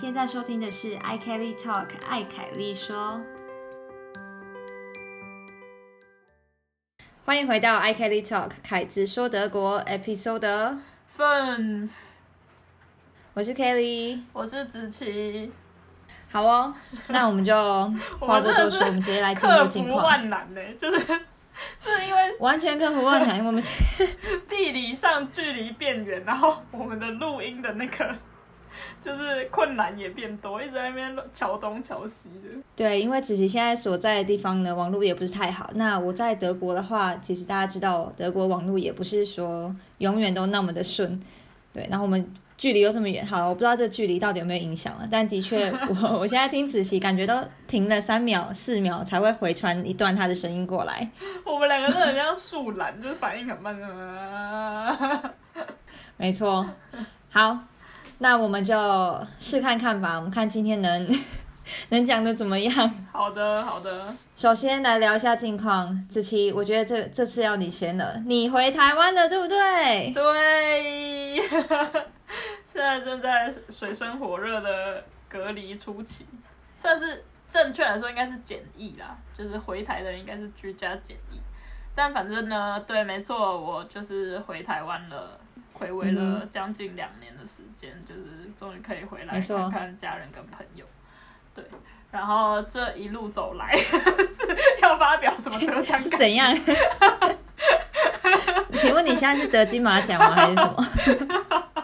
[0.00, 3.20] 现在收听的是 i Kelly Talk，艾凯丽说。
[7.22, 10.78] 欢迎回到 i Kelly Talk，凯子说德国 Episode。
[11.18, 11.90] 份，
[13.34, 15.52] 我是 Kelly，我是子琪。
[16.30, 16.74] 好哦，
[17.08, 17.54] 那我们就
[18.18, 20.02] 话不多说，我们直接来进入近况。
[20.02, 23.62] 万难呢，就是是因为完全克服万难，我们
[24.48, 28.16] 地理上距离变远，然后我们的录音的那个
[29.02, 32.48] 就是困难也变多，一直在那边桥东桥西的。
[32.76, 35.70] 对，因为子琪现在所在的地方呢，网络也不是太好。
[35.74, 41.20] 那我在德国的话，其实大家知道，德国网络也不是说永远都那么的顺。
[41.72, 45.06] 对，然后我们距离又这么远，好，我不知道这距离到底有没有影响了。
[45.08, 47.34] 但的确， 我我现在听子琪，感觉都
[47.68, 51.08] 停了三秒、四秒才会回传一段他的声音过来。
[51.44, 55.34] 我们两个都很像树懒，就是反应很慢的。
[56.16, 56.66] 没错，
[57.30, 57.56] 好，
[58.20, 58.74] 那我们就
[59.38, 60.14] 试看看吧。
[60.16, 61.08] 我们看今天能。
[61.90, 62.72] 能讲的怎么样？
[63.12, 64.12] 好的，好的。
[64.34, 68.20] 首先来聊一下近况，子琪，我觉得这这次要你先了。
[68.26, 70.12] 你回台湾了，对不对？
[70.12, 71.40] 对，
[72.66, 76.26] 现在正在水深火热的隔离初期，
[76.76, 81.38] 算是正确来说应该是检疫啦，就是回台的人应该是居家检疫。
[81.94, 85.38] 但反正呢，对，没错，我就是回台湾了，
[85.80, 90.84] 回味了将近两年的时间，就是终于可以回来看看家人跟朋友。
[91.54, 91.64] 对，
[92.10, 95.98] 然后这一路走来是 要发表什么得奖？
[95.98, 96.54] 是怎样？
[98.74, 100.30] 请问你现在是得金马奖吗？
[100.30, 100.86] 还是什么？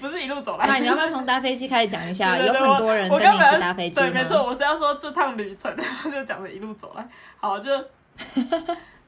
[0.00, 0.66] 不是一路走来。
[0.66, 2.36] 那你要不要从搭飞机开始讲一下？
[2.38, 7.08] 有很多人跟你一起搭飞机对，没错，我是要说这趟旅程，然 后就讲的一路走来。
[7.38, 7.70] 好，就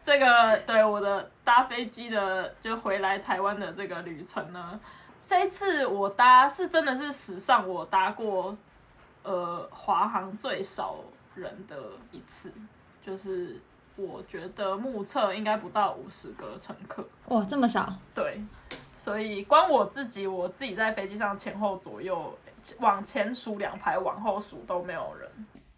[0.05, 4.79] 这个对我的搭飞机的，就回来台湾的这个旅程呢，
[5.27, 8.57] 这一次我搭是真的是史上我搭过。
[9.23, 10.97] 呃，华航最少
[11.35, 11.75] 人的
[12.13, 12.53] 一次，
[13.03, 13.59] 就是
[13.97, 17.03] 我觉得目测应该不到五十个乘客。
[17.29, 17.91] 哇，这么少？
[18.15, 18.45] 对，
[18.99, 22.39] 所以光我自己，我自己在飞机上前后左右
[22.81, 25.31] 往前数两排，往后数都没有人。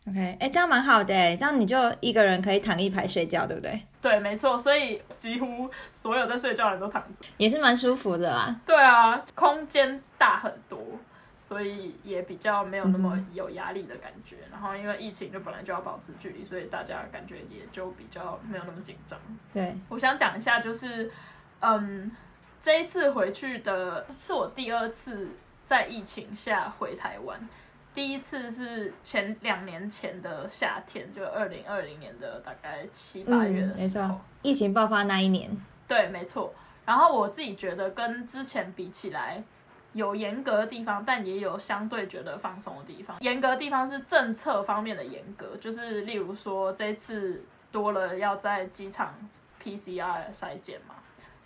[0.08, 3.80] OK，哎，这样蛮好的，这样你就一个人可以躺一排睡觉，对不对？
[4.00, 8.54] 对，没错，所以几乎所有在睡觉的人都躺着，也是蛮舒服的啦。
[8.64, 10.78] 对啊，空间大很多。
[11.38, 19.16] 所以也比较没有那么有压力的感觉，然后因为疫情就本来就要保持距离，所以大家感觉也就比较没有那么紧张。
[19.54, 21.08] 对，我想讲一下，就是
[21.60, 22.10] 嗯，
[22.60, 25.28] 这一次回去的是我第二次
[25.64, 27.38] 在疫情下回台湾，
[27.96, 35.50] 第一次是前两年前的夏天，就二零二零年的大概七八月的时候，疫情爆发那一年。
[35.88, 36.52] 对，没错。
[36.84, 39.42] 然后我自己觉得跟之前比起来。
[39.92, 43.16] 有严格的地方，但也有相对觉得放松的地方。
[43.20, 47.42] 严格的地方是政策方面的严格，就是例如说这次
[47.72, 49.14] 多了要在机场
[49.64, 50.96] PCR 筛检嘛，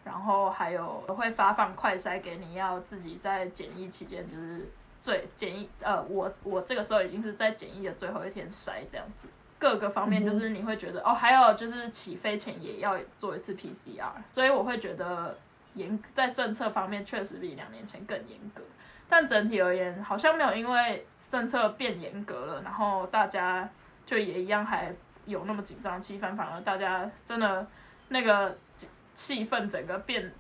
[0.03, 4.69] 然后还有会发放快筛给你，要自己在检疫期间就是
[5.03, 9.29] 最检疫呃，我我这个时候已经是在检疫的最后一天筛这样子，
[9.59, 15.37] 各个方面就是你会觉得哦，还有就是起飞前也要做一次 PCR，所以我会觉得。
[15.75, 18.61] 严在政策方面确实比两年前更严格，
[19.09, 23.71] 但整体而言好像没有因为政策变严格了，然后大家
[24.05, 24.93] 就也一样还
[25.27, 27.65] 有那么紧张气氛，反而大家真的
[28.09, 28.59] 那个
[29.15, 30.33] 气氛整个变。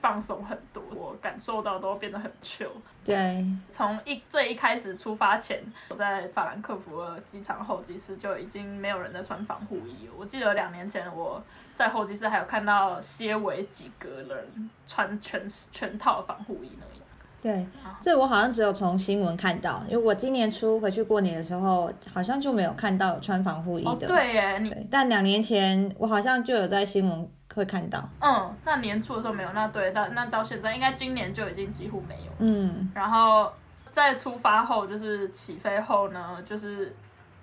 [0.00, 2.70] 放松很多，我感受到都变得很 chill。
[3.04, 10.08] 对，从一最一开始出发前，我在法兰克福的机场候机室就已经没有人在穿防护衣。
[10.16, 11.42] 我记得两年前我
[11.74, 16.99] 在候机室还有看到些微几个人穿全全套防护衣那样。
[17.40, 17.66] 对，
[18.00, 24.06] 这我好像只有从新闻看到，因为我今年初回去过年的时候，好像就没有看到穿防护衣的。
[24.06, 27.30] 对耶，你但两年前我好像就有在新闻。
[27.52, 33.50] 会看到，嗯，那年初的时候没有，那对，到那到现在应该今年就已经几乎没有，嗯，然后
[33.90, 36.94] 在出发后就是起飞后呢，就是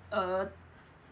[0.08, 0.46] 呃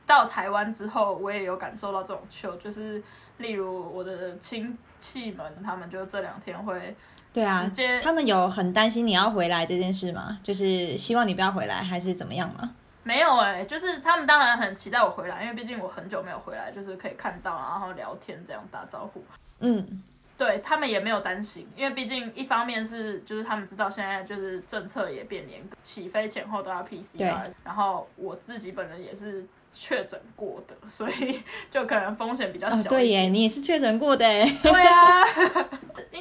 [0.06, 3.02] 到台湾之后，我也有感受到这种秋，就是
[3.38, 6.94] 例如我的亲戚们，他们就这两天会，
[7.32, 7.70] 对啊，
[8.02, 10.38] 他们有很担心你要回来这件事吗？
[10.42, 12.74] 就是希望你不要回来，还是怎么样吗？
[13.02, 19.24] 没有哎，就是他们当然很期待我回来，因为毕竟我很久没有回来，就是可以看到，然后聊天这样打招呼。
[19.60, 20.02] 嗯，
[20.36, 31.40] 对他们也没有担心，因为毕竟一方面是就是他们知道现在就是政策也变严格，起飞前后都要 PCR，然后我自己本人也是确诊过的，所以
[31.70, 32.82] 就可能风险比较小。
[32.88, 34.24] 对耶，你也是确诊过的。
[34.62, 34.72] 对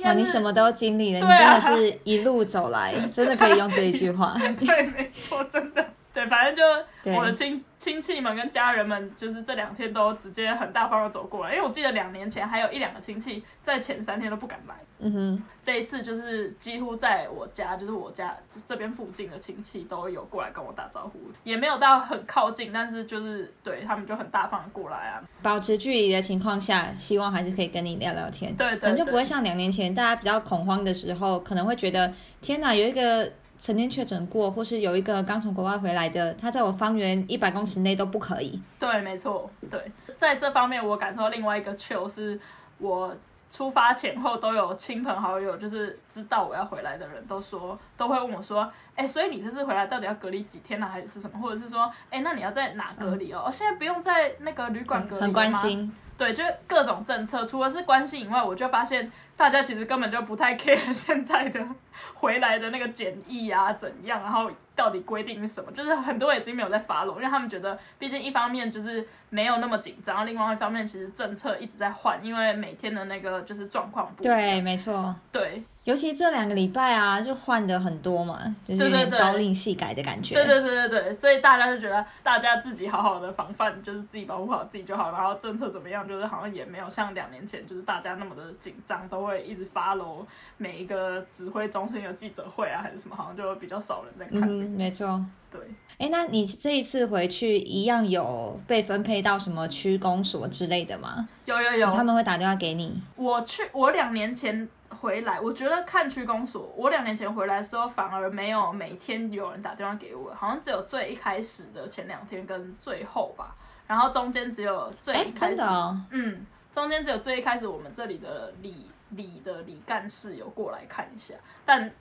[0.04, 4.36] 啊，你什么都经历了，你真的是一路走来，真的可以用这一句话。
[4.60, 5.86] 对，没错，真的。
[6.16, 18.36] 对，反正就我的亲亲戚们跟家人们，就是这两天都直接很大方的走过来，因为我记得两年前还有一两个亲戚在前三天都不敢来，嗯哼，这一次就是几乎在我家，就是我家
[18.66, 28.56] 这边附近的亲戚都有过来跟我打招呼，也没有到很靠近，但是就是对他们就很大方的过来啊，保持距离的情况下，希望还是可以跟你聊聊天。
[28.56, 38.62] 对对对可能就不会像两年前大家比较恐慌的时候，可能会觉得天哪，有一个曾经确诊过，或是有一个刚从国外回来的，他在我方圆一百公尺内都不可以。
[38.80, 42.40] 对，没错，对，在这方面我感受到另外一个 chill 是
[42.78, 43.16] 我
[43.50, 51.40] 出发前后都有亲朋好友，就是知道我要回来的人都说，都会问我说，哎、所以你这次回来到底要隔离几天呢、还是什么？
[51.40, 53.44] 或者是说，哎、那你要在哪隔离哦？
[53.48, 61.66] 哦，现在不用在那个旅馆隔离了很关心，对，就是各种政策，除了是关心以外，我就发现大家其实根本就不太 care 现在的
[62.16, 75.16] 回来的那个检疫啊怎样，然后到底规定是什么，就是很多人已经没有在发了，因为他们觉得，毕竟一方面就是没有那么紧张，另外一方面其实政策一直在换，因为每天的那个就是状况不对，没错。
[75.32, 80.34] 对尤其这两个礼拜啊，就换的很多嘛，就是有点朝令夕改的感觉。
[80.34, 85.12] 对对对对对，所以大家就觉得大家自己好好的防范，就是自己保护好自己就好。
[85.12, 90.26] 然后政策怎么样，就是好像也没有像两年前，就是大家那么的紧张，都会一直 follow
[90.58, 94.42] 每一个指挥中心的记者会啊，还是什么，好像就比较少人在看。
[94.42, 95.24] 嗯哼，没错。
[95.52, 95.62] 对，
[96.00, 101.30] 哎，那你这一次回去一样有被分配到什么区公所之类的吗？
[101.46, 103.00] 有有有，他们会打电话给你？
[103.16, 104.68] 我去，我两年前
[105.06, 113.56] 回来，我觉得看区公所，我两年前回来的时候，反而没有每天有人打电话给我，好像只有最一开始的前两天跟最后吧，
[113.86, 115.62] 然后中间只有最哎，一开始。
[116.10, 116.44] 嗯，
[116.74, 121.92] 中间只有最一开始我们这里的李李的李干事有过来看一下，但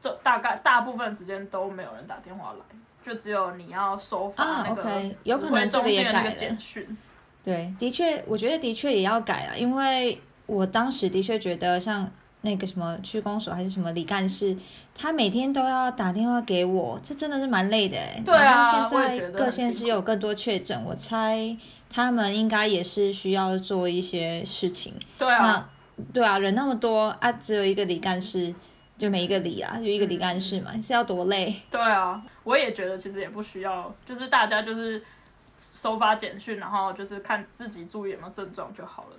[0.00, 2.60] 这大概大部分时间都没有人打电话来，
[3.04, 6.96] 就只有你要收发啊那个有可能这个中心的那个也改了简讯。
[7.44, 12.10] 对，的确，我觉得的确也要改了，因为我当时的确觉得像
[12.42, 14.56] 那个什么区公所还是什么李干事，
[14.94, 18.22] 他每天都要打电话给我，这真的是蛮累的哎。
[18.24, 21.56] 对啊然后现在我也觉得各县市有更多确诊，我猜
[21.88, 24.92] 他们应该也是需要做一些事情。
[25.18, 28.52] 对啊，那对啊，人那么多啊，只有一个李干事，
[28.98, 31.54] 就每一个李啊，就一个李干事嘛，是要多累？
[31.70, 35.00] 对啊，我也觉得其实也不需要，就是大家就是
[35.80, 39.16] 收发简讯，然后就是看自己注意有没有症状就好了。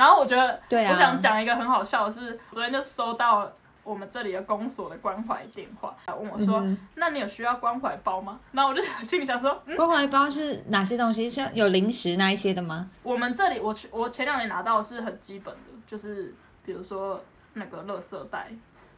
[0.00, 3.52] 然后我觉得，对啊我想讲一个很好笑的是，昨天就收到
[3.84, 11.28] 我们这里的公所的关怀电话，问我说：“嗯那你有需要关怀包吗？”然后我就 心里想说：“嗯，关怀包是哪些东西？
[11.28, 12.88] 像有零食那一些的吗？
[13.02, 18.50] 我们这里我去我前两年拿到的是很基本的，就是比如说那个垃圾袋，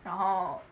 [0.05, 0.63] 然后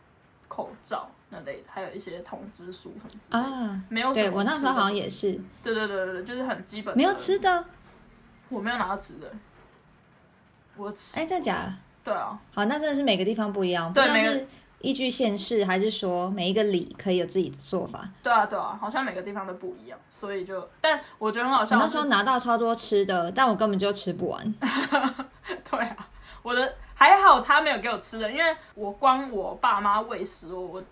[0.46, 3.38] 口罩那类的，还有一些通知书什么之类的。
[3.66, 6.96] 啊，没有对我那时候好像也是，对对对对对，就是很基本的。
[6.96, 7.64] 没有吃的。
[8.48, 9.32] 我没有拿到吃的，
[11.14, 11.72] 哎，真的假的？
[12.02, 14.46] 对啊，好，那真的是每个地方不一样，不知道是
[14.80, 18.08] 依据县市，还是说每一个里可以有自己的做法。
[18.22, 21.76] 对啊，对啊，好像每个地方都不一样，所以就，但我觉得很好笑。
[21.76, 24.54] 我那时候拿到超多吃的，但我根本就吃不完。
[25.70, 26.08] 对啊，
[26.42, 30.82] 我的还好他没有给我吃的，因为我光我爸妈喂食我，我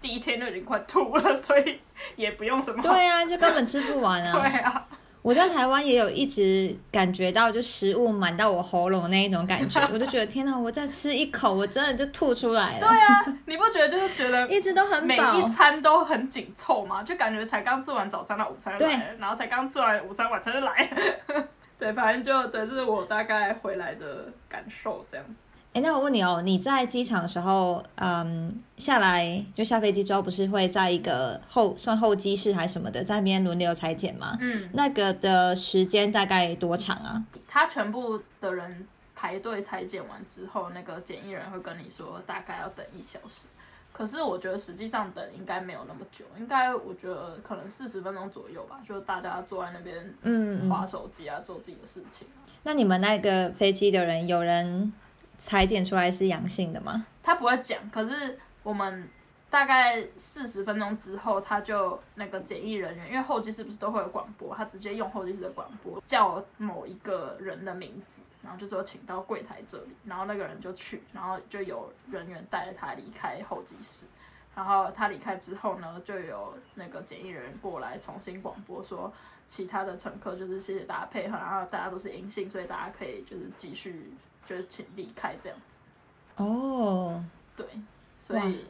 [0.00, 1.78] 第一天就已经快吐了，所以
[2.16, 2.80] 也不用什么。
[2.82, 4.86] 对啊，就根本吃不完啊 对啊！
[5.18, 12.86] 啊，我在台湾也有一直感觉到，就食物满到我喉咙那一种感觉， 我就觉得天哪，我再吃一口，我真的就吐出来了。
[12.86, 15.48] 对啊，你不觉得就是觉得 一直都很每饱一。
[15.50, 17.02] 餐都很紧凑吗？
[17.02, 21.48] 就感觉才刚吃完早餐到午餐就来了，然后才刚吃完午餐晚餐就来了。
[21.78, 25.32] 对，反正就对，这是我大概回来的感受，这样子。
[25.78, 34.36] 哎，那我问你哦，你在机场的时候，嗯，下来就下飞机之后，不是会在一个候算候机室还是什么的，在那边轮流裁剪吗？
[34.40, 37.22] 嗯，那个的时间大概多长啊？
[37.46, 43.46] 他全部的人排队裁剪完之后，那个检疫人会跟你说大概要等一小时。
[43.92, 52.42] 可是我觉得实际上等应该没有那么久，应该我觉得可能四十分钟左右吧，就大家坐在那边嗯，划嗯手机啊，做自己的事情啊。
[52.64, 54.92] 那你们那个飞机的人有人
[55.38, 57.06] 裁剪出来是阳性的吗？
[57.22, 59.08] 他不会讲，可是我们
[59.48, 74.06] 大概四十分钟之后，他就那个检疫人员，因为候机室不是都会有广播，他直接用候机室的广播叫某一个人的名字，然后就说请到柜台这里，然后那个人就去，然后就有人员带着他离开候机室。
[74.54, 79.12] 然后他离开之后呢，就有那个检疫人员过来重新广播说，
[79.46, 84.10] 其他的乘客就是谢谢大家配合，然后大家都是阴性，所以大家可以就是继续
[84.48, 85.76] 就是请离开这样子。
[86.42, 87.22] 哦，
[87.56, 87.66] 对，
[88.18, 88.64] 所以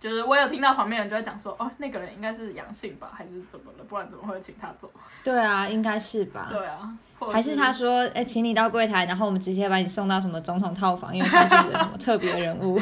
[0.00, 3.84] 就是我有听到旁边人就在讲说，哦，那个人应该是阳性吧，还是怎么了？
[3.88, 4.90] 不然怎么会请他走？
[5.22, 6.48] 对啊，应该是吧？
[6.50, 6.98] 对啊，
[7.32, 12.80] 还是他说，哎、请你到柜台，然后我们直接把你送到什么总统套房，因为他是一个什么特别人物，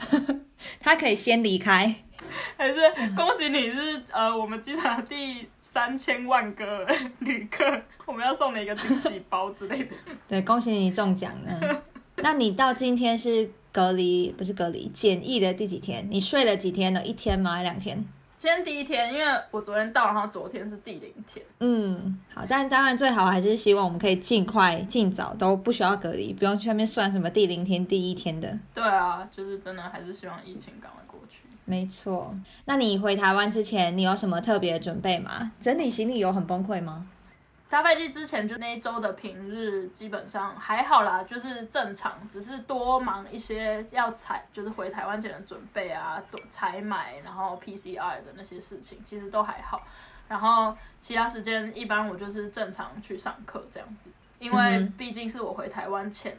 [0.80, 1.94] 他可以先离开。
[2.56, 2.80] 还是
[3.16, 6.86] 恭喜你是呃我们机场第三千万个
[7.18, 7.64] 旅客，
[8.06, 9.90] 我们要送你一个惊喜包之类的。
[10.28, 11.60] 对，恭喜你中奖呢。
[12.22, 16.06] 那你到今天是隔离，不是隔离，检疫的第几天？
[16.08, 17.04] 你睡了几天呢？
[17.04, 17.56] 一天吗？
[17.56, 18.04] 还两天？
[18.38, 21.44] 今天第一天，因为我昨天到，然后昨天是第零天。
[21.58, 28.56] 嗯，好，但当然最好还是希望我们可以尽快、尽早都不需要隔离，不用去那边算什么第零天、第一天的。
[28.72, 31.43] 对啊，就是真的还是希望疫情赶快过去。
[31.66, 32.34] 没错，
[32.66, 35.52] 那你回台湾之前，你有什么特别的准备吗？
[35.58, 37.06] 整理行李有很崩溃吗？
[37.70, 49.82] 搭飞机之前就那一周的平日基本上还好啦，就是正常，只是多忙一些要采，就是回台湾前的准备啊，多采买，然后 PCR 的那些事情，其实都还好。
[50.28, 56.36] 然后其他时间一般我就是正常去上课这样子，因为毕竟是我回台湾前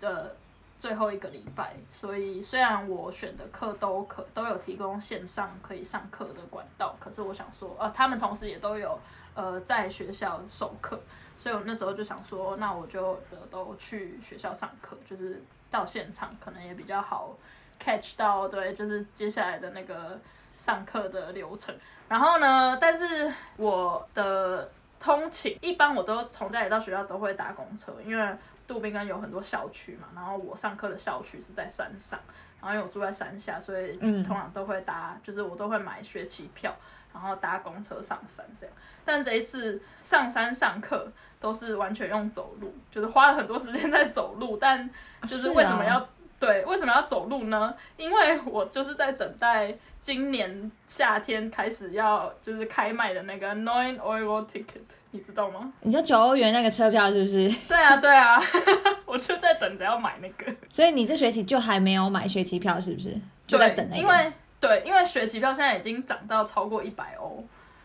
[0.00, 0.36] 的
[0.78, 8.98] 最后一个礼拜，所以虽然我选的课都可都有提供线上可以上课的管道，可是我想说，呃，他们同时也都有
[9.34, 11.00] 呃在学校授课，
[11.36, 17.36] 所以我那时候就想说，那我就呃都去学校上课，就是到现场可能也比较好
[17.80, 20.18] catch 到，对，就是接下来的那个
[20.56, 21.74] 上课的流程。
[22.08, 24.70] 然后呢，但是我的
[25.00, 28.36] 通勤一般我都从家里到学校都会搭公车，因为
[28.68, 32.20] 杜宾根有很多校区嘛，然后我上课的校区是在山上，
[32.60, 36.76] 然后因为我住在山下，所以嗯通常都会搭，就是我都会买学期票，
[37.12, 38.76] 然后搭公车上山这样。
[39.04, 41.10] 但这一次上山上课
[41.40, 44.88] 都是完全用走路，就是花了很多时间在走路，但
[45.22, 46.08] 就是为什么要、啊
[46.40, 47.74] 对为什么要走路呢？
[47.96, 55.72] 因为我就是在等待今年夏天开始要就是开卖的那个 Nine Euro Ticket，你知道吗？
[55.80, 57.48] 你就九欧元那个车票是不是？
[57.68, 58.40] 对啊，对啊，
[59.06, 60.52] 我就在等着要买那个。
[60.68, 63.14] 所以你这学期就还没有买学期票是不是？
[63.46, 64.02] 就在，等那个。
[64.02, 67.42] 因为对，因为学期票现在已经涨到超过一百欧，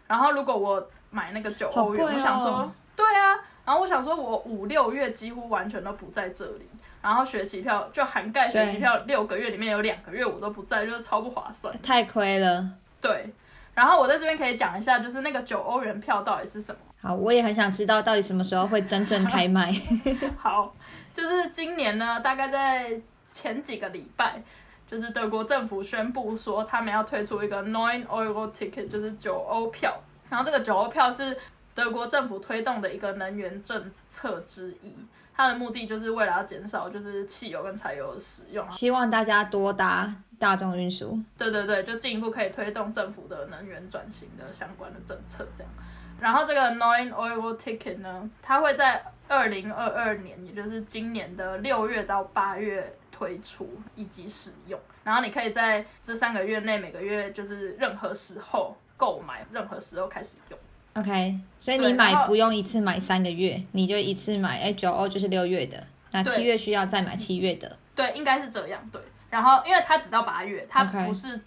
[0.07, 6.67] 然后如果我买那个九欧元，哦我想说，对啊，然后我想说我五六月几乎完全都不在这里，
[7.01, 11.73] 然后学期票就涵盖学期票六个月里面有两个月我都不在，就是超不划算。
[11.81, 12.67] 太亏了。
[12.99, 13.29] 对，
[13.73, 16.79] 然后我在这边可以讲一下，就是那个九欧元票到底是什么。
[17.01, 19.73] 好，我也很想知道到底什么时候会真正开卖。
[20.37, 20.73] 好，
[21.13, 23.01] 就是今年呢，大概在
[23.31, 24.41] 前几个礼拜，
[24.89, 29.99] 就是德国政府宣布说，他们要推出一个 Nine Euro Ticket，就是九欧票。
[30.29, 31.37] 然后这个九欧票是
[31.75, 34.95] 德国政府推动的一个能源政策之一，
[35.35, 38.69] 它的目的就是为了要减少就是汽油跟柴油的使用。
[38.71, 41.17] 希望大家多搭大众运输。
[41.37, 45.71] 对对对，就进一步可以推动政府的能源转型的相关的政策这样。
[46.19, 54.77] 然后这个 Nine Oil Ticket 呢，它会在二零二二年，也就是今年的六月到八月推出以及使用。
[55.05, 60.59] 然后你可以在这三个月内，每个月就是任何时候购买，任何时候开始用。
[60.95, 67.77] OK，所以你买不用一次买三个月，你就一次买，哎，九欧就是六月的，那对七月需要再买七月的。
[67.95, 68.87] 对，应该是这样。
[68.91, 69.01] 对，
[69.33, 71.41] 然后因为他只到八月，他不是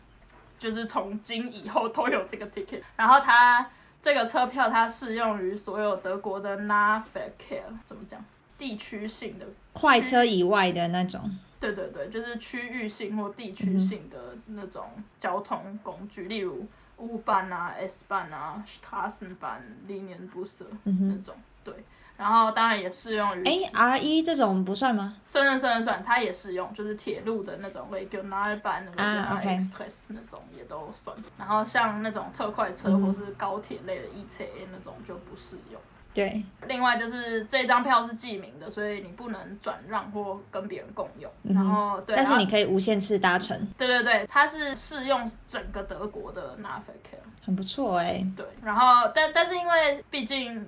[0.58, 2.82] 就是从今以后都有这个 ticket。
[2.96, 3.70] 然后他
[4.02, 8.24] 这个车票它适用于所有德国的 Nahverkehr，怎么讲？
[8.58, 16.66] 地区性的，快车以外的那种，对对对，就是区域性或地嗯区性的那种交通工具，例如
[16.98, 21.36] U 班啊、S 班啊、Straßenbahn、Linienbusse 嗯哼，那种。
[21.62, 21.74] 对，
[22.16, 25.14] 然后当然也适用于哎，R 一这种不算吗？
[25.26, 31.16] 算算算算，它也适用，就是铁路的那种 regional 版、啊 regional，OK express 那种也都算。
[31.38, 35.80] 然后像那种特快车嗯或是高铁类的 ECA 那种就不适用。
[36.14, 41.30] 对，另外就是这张票是记名的，所以你不能转让或跟别人共用。
[41.42, 48.26] 嗯然后对，但是你可以无限次搭乘，对对对，它是适用整个德国的 n a f i c a 很不错哎。
[48.34, 50.66] 对，然后但但是因为毕竟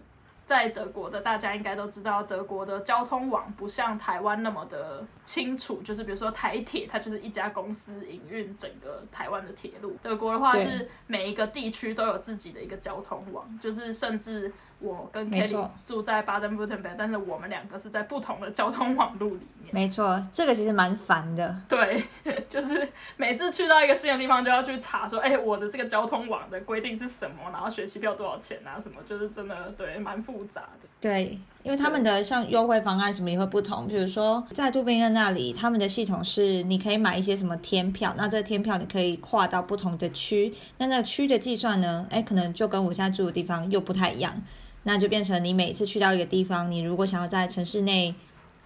[0.49, 9.95] 在德国的大家应该都知道，德国的交通网不像台湾那么的清楚，就是比如说台铁，它就是一家公司营运整个台湾的铁路。
[10.02, 19.75] 德国的话是每一个地区都有自己的一个交通网，就是甚至我跟没 Kelly 错住在巴登布腾贝，但是我们两个是在不同的交通网路里面。
[19.75, 21.54] 没错，这个其实蛮烦的。
[21.68, 22.02] 对，
[22.49, 30.88] 就是每次去到一个新的地方，就要去查说，哎、我的这个交通网的规定是什么，然后学期票多少钱啊，什么，就是真的对蛮复杂的。
[31.00, 33.87] 对，因为他们的像优惠方案什么也会不同。
[33.87, 44.42] 比如说在杜宾恩那里，他们的系统是你可以买一些什么天票，那这个天票你可以跨到不同的区，那那个区的计算呢，哎，可能就跟我现在住的地方又不太一样，
[44.88, 48.14] 那就变成你每次去到一个地方，你如果想要在城市内。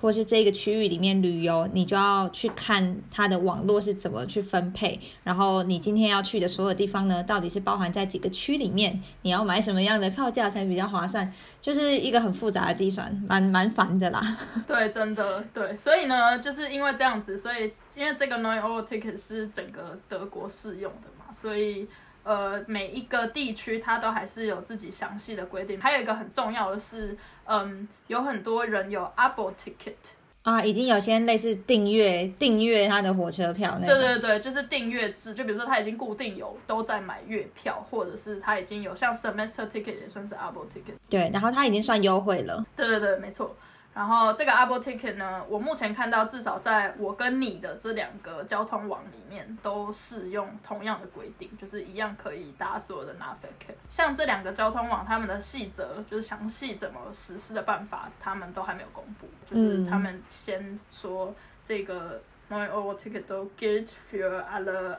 [0.03, 4.99] 或是这个区域里面旅游，你就要去看它的网络是怎么去分配。
[5.23, 9.01] 然后你今天要去的所有地方呢，到底是包含在几个区里面？
[9.23, 11.33] 你要买什么样的票价才比较划算？
[11.61, 14.37] 就是一个很复杂的计算，蛮蛮烦的啦。
[14.67, 15.77] 对，真的对。
[15.77, 21.87] 所以呢，就是因为这样子，所以因为这个 Nine Euro Ticket 是整个德国适用的嘛，所以。
[22.25, 25.81] 呃，每一个地区它都还是有自己详细的规定。
[25.81, 29.95] 还有一个很重要的是，嗯，有很多人有 Apple Ticket
[30.43, 33.97] 啊，已经有些类似订阅订阅他的火车票那种。
[33.97, 35.35] 对对对，就是订阅制。
[35.35, 40.95] 就比如说他已经固定有都在买月票，或者是他已经有像 Semester Ticket 也算是 Apple Ticket。
[41.09, 42.65] 对，然后他已经算优惠了。
[42.77, 43.55] 对对对，没错。
[43.95, 53.75] 然后这个 Apple Ticket 呢，我目前看到至少在我跟你的这两个交通网里面都适用同样的规定，就是一样可以搭所有的 Navig。
[53.91, 59.27] 像这两个交通网，他们的细则就是详细怎么实施的办法，他们都还没有公布。
[59.47, 64.43] 就是他们先说这个 My Abo Ticket 都 get for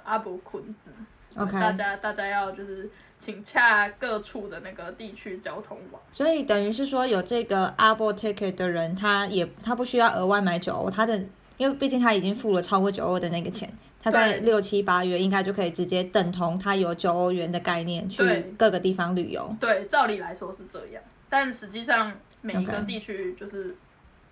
[0.06, 1.08] Abo Kunden。
[1.36, 2.90] OK，大家大家要就是。
[3.20, 11.18] 请洽各处的那个地区交通网，所以等于是说有这个 Abo Ticket 的人，他也他不需要额外买九欧，他的
[11.56, 13.72] 因为毕竟他已经付了超过九欧的那个钱，
[14.02, 18.22] 他在六七八月应该就可以直接等同他有九欧元的概念去
[18.58, 19.56] 各个地方旅游。
[19.58, 22.12] 对，照理来说是这样，但实际上
[22.42, 23.74] 每一个地区就是。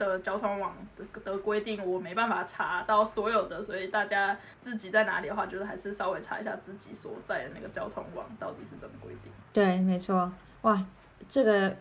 [0.07, 9.31] 的交通网的的规定，我没办法查到所有的，所以大家自己在哪里的话，就是还是稍微查一下自己所在的那个交通网到底是怎么规定。
[9.53, 10.31] 对，没错，
[10.61, 10.85] 哇，
[11.27, 11.75] 这个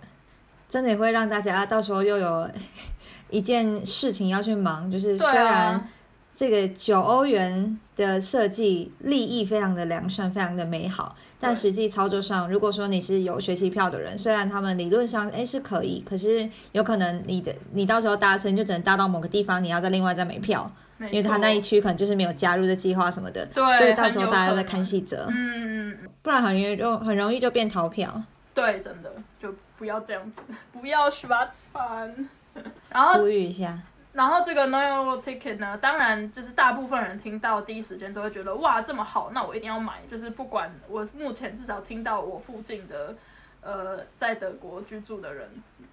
[0.69, 2.51] 真的会让大家到时候又有
[3.29, 5.89] 一件事情要去忙，就是虽然。
[6.35, 28.23] 这个九欧元的设计利益非常的良善，非常的美好，但实际操作上，如果说你是有学期票的人，虽然他们理论上哎是可以，可是有可能你的你到时候搭车就只能搭到某个地方，你要再另外再买票，因为他那一区可能就是没有加入的计划什么的，对，这个到时候大家再看细则，嗯，不然很容易很容易就变逃票，
[28.55, 32.13] 对，真的就不要这样子，不要 Schwarzfahren，
[32.89, 33.79] 然后呼吁一下。
[34.13, 40.03] 然后这个 No Euro Ticket 呢，当然就是大部分人听到第一时间都会觉得哇这么好，那我一定要买。
[40.11, 43.15] 就是不管我目前至少听到我附近的，
[43.61, 45.49] 呃，在德国居住的人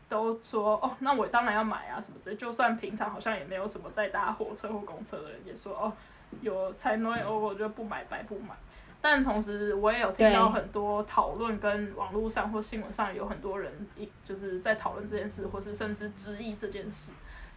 [0.10, 2.34] 都说哦，那我当然要买啊什么的。
[2.34, 5.94] 就算平常好像也没有什么在搭火车或公车的人也说哦，
[6.42, 8.56] 有才 No Euro 就不买白不买。
[9.00, 17.12] 但同时我也有听到很多讨论跟网络上或新闻上有很多人一就是在讨论这件事，或是甚至质疑这件事。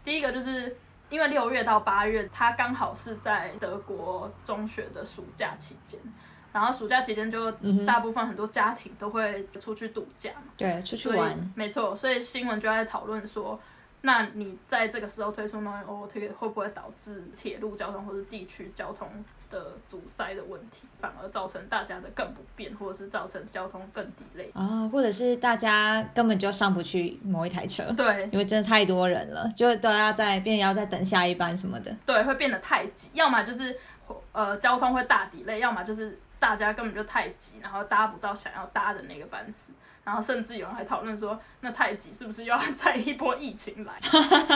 [0.05, 0.77] 第一个就是
[1.09, 5.99] 因为六月到八月，他刚好是在德国中学的暑假期间，
[6.53, 7.51] 然后暑假期间就
[7.85, 13.61] 大部分很多家庭都会出去度假嘛，对，出去玩，没错，所以新闻就在讨论说，
[14.03, 19.09] 那你在这个时候推出 No O T 会不会导致铁路交通或者地区交通？
[19.51, 24.51] 的阻塞的问题，反而造成大家的更不便，或者是造成交通更抵累。
[24.55, 33.77] 啊，或者是大家根本就上不去某一台车，对，因为真的太多人了，就都要在变要再等下一班什么的，对，会变得太挤，要么就是
[34.33, 39.73] 呃交通会大抵累，要么就是大家根本就太挤，然后搭不到想要搭的那个班次。
[40.11, 43.95] 然后甚至有人还讨论说，那太极是不是又要再一波疫情来？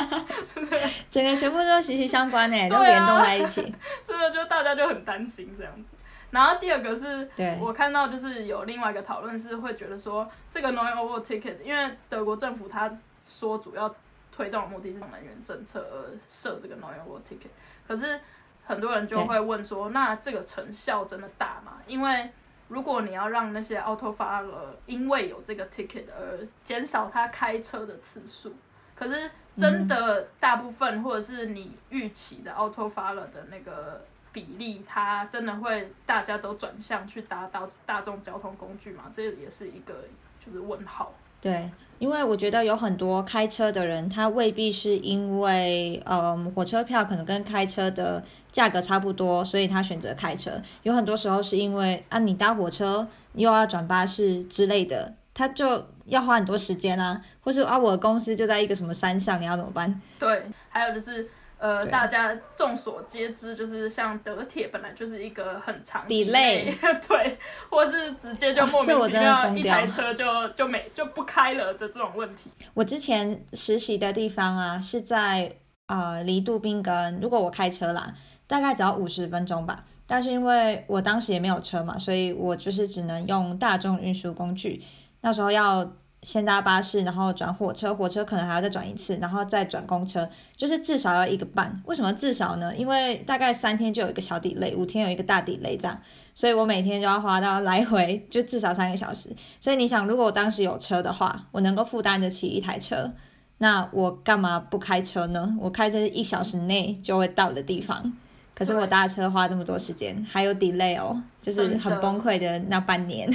[1.08, 3.62] 整个全部都息息相关呢，都联动在一起。
[4.04, 5.96] 真的就大家就很担心这样子。
[6.32, 12.90] 然后第二个是，我看到就是有另外一个讨论是会觉得说，这个 No Over Ticket，因为德国政府他
[13.24, 13.94] 说主要
[14.32, 17.52] 推动的目的是能源政策而设这个 No Over Ticket，
[17.86, 18.20] 可是
[18.64, 21.74] 很多人就会问说，那这个成效真的大吗？
[21.86, 22.28] 因为
[22.68, 28.54] 如果你要让那些 auto f a r e r，因为有这个 ticket 而减少他开车的次数，
[28.94, 39.12] 可是真的大部分或者是你预期的 auto f a r e r 的那个比例，它真的会大家都转向去搭到大众交通工具嘛？
[39.14, 40.04] 这也是一个
[40.44, 41.12] 就是问号。
[41.44, 50.52] 对，因为我觉得有很多开车的人，他未必是因为，嗯，火车票可能跟开车的价格差不多，所以他选择开车。
[50.84, 60.00] 有很多时候是因为啊，你搭火车又要转巴士之类的，他就要花很多时间啊，或是啊，我的公司就在一个什么山上，你要怎么办？
[60.18, 66.74] 对，还有就是呃，大家众所皆知，就是像德铁本来就是一个很长 Delay
[67.08, 67.38] 对，
[67.70, 72.50] 或是直接就啊莫这我真的名其妙一台车就就没就不开了的这种问题。
[72.74, 78.14] 我之前实习的地方啊，是在呃离杜宾根，如果我开车啦，
[78.46, 79.84] 大概只要五十分钟吧。
[80.06, 84.82] 但是因为我当时也没有车嘛，所以我就是只能用大众运输工具。
[85.22, 85.90] 那时候要
[86.24, 91.82] 先搭巴士，然后转火车，火车可能还要再转一次，然后再转公车，就是至少要一个半。
[91.84, 92.74] 为什么至少呢？
[92.74, 96.00] 因为大概三天就有一个小底累，五天有一个大底累这样，
[96.34, 99.28] 所以我每天就要花到来回就至少三个小时。
[99.60, 103.12] 所以你想，如果我当时有车的话，我能够负担得起一台车，
[103.58, 105.54] 那我干嘛不开车呢？
[105.60, 108.14] 我开车一小时内就会到的地方，
[108.54, 113.30] 可是我搭车花这么多时间，还有 delay 哦，就是很崩溃的那半年。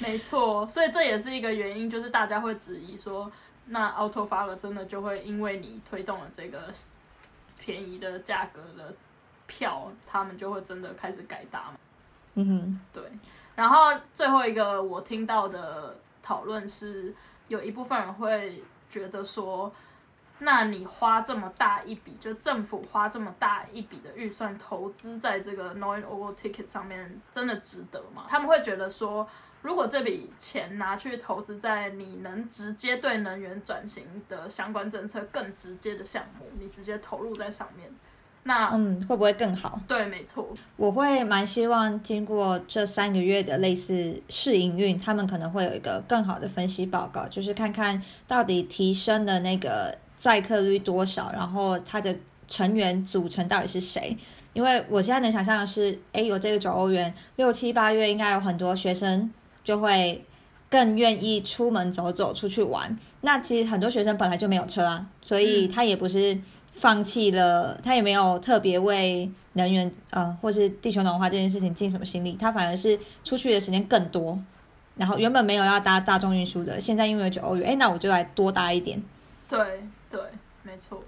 [0.00, 3.30] 没错，所以这也是一个原因，就是大家会质疑说，
[3.66, 6.72] 那 Auto f r 真的就会因为你推动了这个
[7.58, 8.94] 便宜的价格的
[9.46, 11.74] 票，他们就会真的开始改搭嘛？
[12.34, 13.02] 嗯哼，对。
[13.54, 17.14] 然后最后一个我听到的讨论是，
[17.48, 19.70] 有一部分人会觉得说，
[20.38, 28.24] 那你花这么大一笔，就政府花这么大一笔的预算投资在这个 Knowing Over Ticket 上面，真的值得吗？
[28.30, 29.28] 他们会觉得说，
[29.62, 37.86] 如果这笔钱拿去投资在你能直接对能源转型的相关政策更直接的项目，你直接投入在上面，
[38.44, 39.78] 那、嗯，会不会更好？
[39.86, 52.16] 对，没错，我会蛮希望经过这三个月的类似试营运，他们可能会有一个更好的分析报告，就是看看到底提升的那个载客率多少，然后它的
[52.48, 54.16] 成员组成到底是谁。
[54.52, 59.30] 因为我现在能想象的是，诶，有这个九欧元，六七八月应该有很多学生
[59.64, 60.24] 就会
[60.68, 62.98] 更愿意出门走走，出去玩。
[63.20, 66.38] 那其实很多学生本来就没有车啊，所以他也不是
[66.72, 74.38] 放弃了，他也没有特别为能源呃或是地球暖化这件事情尽什么心力，他反而是出去的时间更多。
[74.96, 79.02] 然后原本没有要搭大众运输的，现在因为有九欧元，哎，那我就来多搭一点。
[79.48, 79.58] 对
[80.10, 80.20] 对，
[80.62, 81.02] 没错。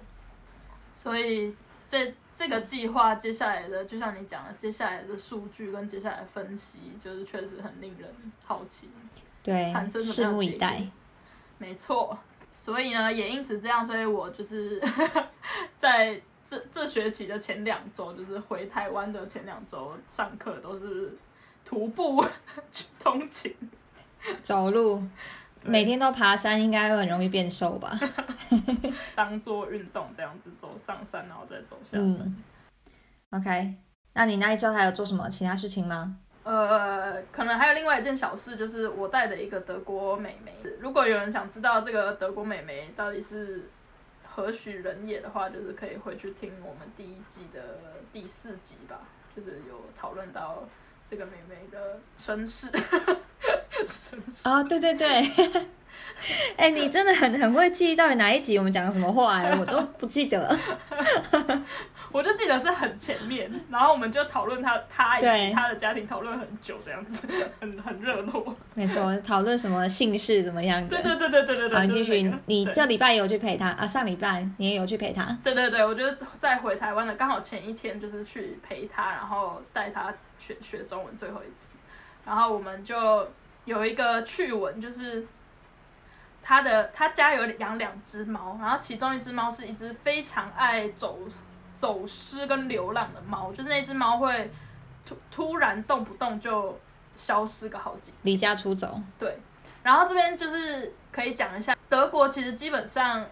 [1.03, 1.53] 所以
[1.91, 8.13] 这这个计划接下来的，就像你讲的，接下来的数据跟接下来的分析，就是确实很令人
[8.45, 8.91] 好奇，
[9.45, 10.87] 对产，生什么拭目以待果。
[11.59, 12.19] 没错。
[12.53, 14.83] 所以呢，也因此这样，所以我就是
[15.79, 21.17] 在这这学期的前两周，就是回台湾的前两周上课都是
[21.65, 22.25] 徒步
[22.73, 23.55] 去通勤。
[24.43, 25.07] 走路，对
[25.65, 27.99] 每天都爬山，应该会很容易变瘦吧？
[29.15, 32.01] 当做运动这样子走上山，然后再走下山。
[32.01, 32.37] 嗯。
[33.31, 33.75] OK，
[34.13, 36.17] 那你那一周还有做什么其他事情吗？
[36.45, 40.53] 呃，可能还有另外一件小事，就是我带的一个德国美眉。
[40.81, 43.71] 如果有人想知道这个德国美眉到底是
[44.25, 47.79] 何许人也的话，就是可以回去听我们第一季的
[48.13, 49.01] 第四集吧，
[49.37, 50.65] 就是有讨论到
[51.09, 52.69] 这个美眉的身世。
[54.43, 55.07] 啊、 对对对。
[56.57, 60.57] 哎、你真的很很会记，到底哪一集我们讲了什么话、哎，我都不记得。
[62.13, 67.27] 我就记得是很前面，然后我们就讨论他他以对及她的家庭讨论很久，这样子，
[67.59, 68.55] 很很热络。
[68.75, 70.97] 没错，讨论什么姓氏怎么样的。
[70.97, 71.79] 对对对对对对对。
[71.79, 72.33] 好，你继续。
[72.47, 73.85] 你这礼拜有去陪他啊？
[73.85, 75.37] 上礼拜你也有去陪他？
[75.43, 81.75] 对对对，我觉得在回台湾的刚好前一天就是去陪他，然后带他学学中文最后一次，
[82.27, 83.27] 然后我们就
[83.65, 85.27] 有一个趣闻，就是
[86.43, 91.19] 他的他家有养两只猫，然后其中一只猫是一只非常爱走
[91.77, 94.51] 走失跟流浪的猫，就是那只猫会
[95.07, 96.79] 突突然动不动就
[97.17, 99.01] 消失个好几离家出走。
[99.19, 99.39] 对，
[99.83, 103.25] 然后这边就是可以讲一下，德国其实基本上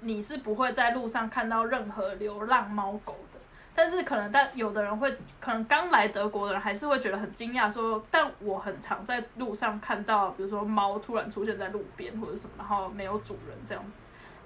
[0.00, 3.35] 你是不会在路上看到任何流浪猫狗的，
[3.76, 13.90] 但是可能但有的人会，可能刚来德国的人还是会觉得很惊讶，说，但我很常在路上看到，比如说猫突然出现在路边或者什么，然后没有主人这样子。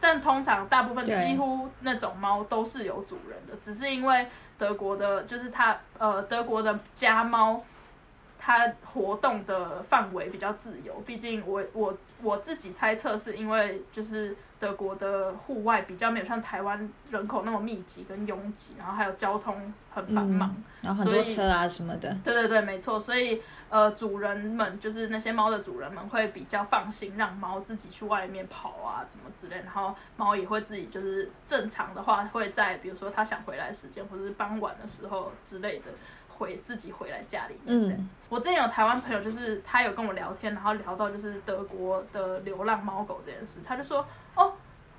[0.01, 4.27] 但通常大部分几乎那种猫都是有主人的，只是因为
[4.59, 7.63] 德国的，就是它呃德国的家猫，
[8.41, 10.95] 它活动的范围比较自由。
[11.07, 20.57] 毕竟我我我自己猜测是因为就是德国的户外比较没有像台湾人口那么密集跟拥挤，然后还有交通很繁忙。
[20.81, 22.15] 然后很多车啊什么的。
[22.25, 22.99] 对对对，没错。
[22.99, 29.63] 所以呃，主人们就是那些猫的主人们会比较放心，让猫自己去外面跑啊，什么之类。
[29.63, 35.91] 然后猫也会自己就是正常的话，会在比如说它想回来的时间，或者是傍晚的时候之类的。
[36.41, 37.97] 回自己回来家里面这样。
[37.97, 44.53] 嗯我之前有台湾朋友，就是他有跟我聊天，然后聊到就是德国的流浪猫狗这件事，他就说哦，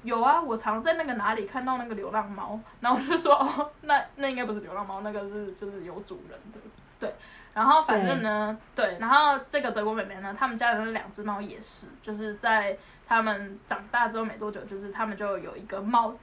[0.04, 6.60] 有啊，我常在那个哪里看到那个流浪猫，然后我就说哦，那那应该不是流浪猫，那个是就是有主人的，
[7.00, 7.14] 对。
[7.54, 16.16] 然后反正呢，对，然后这个德国妹妹呢，他们家的那两只猫也是，就是在他们长大之后没多久，就是他们就有一个猫，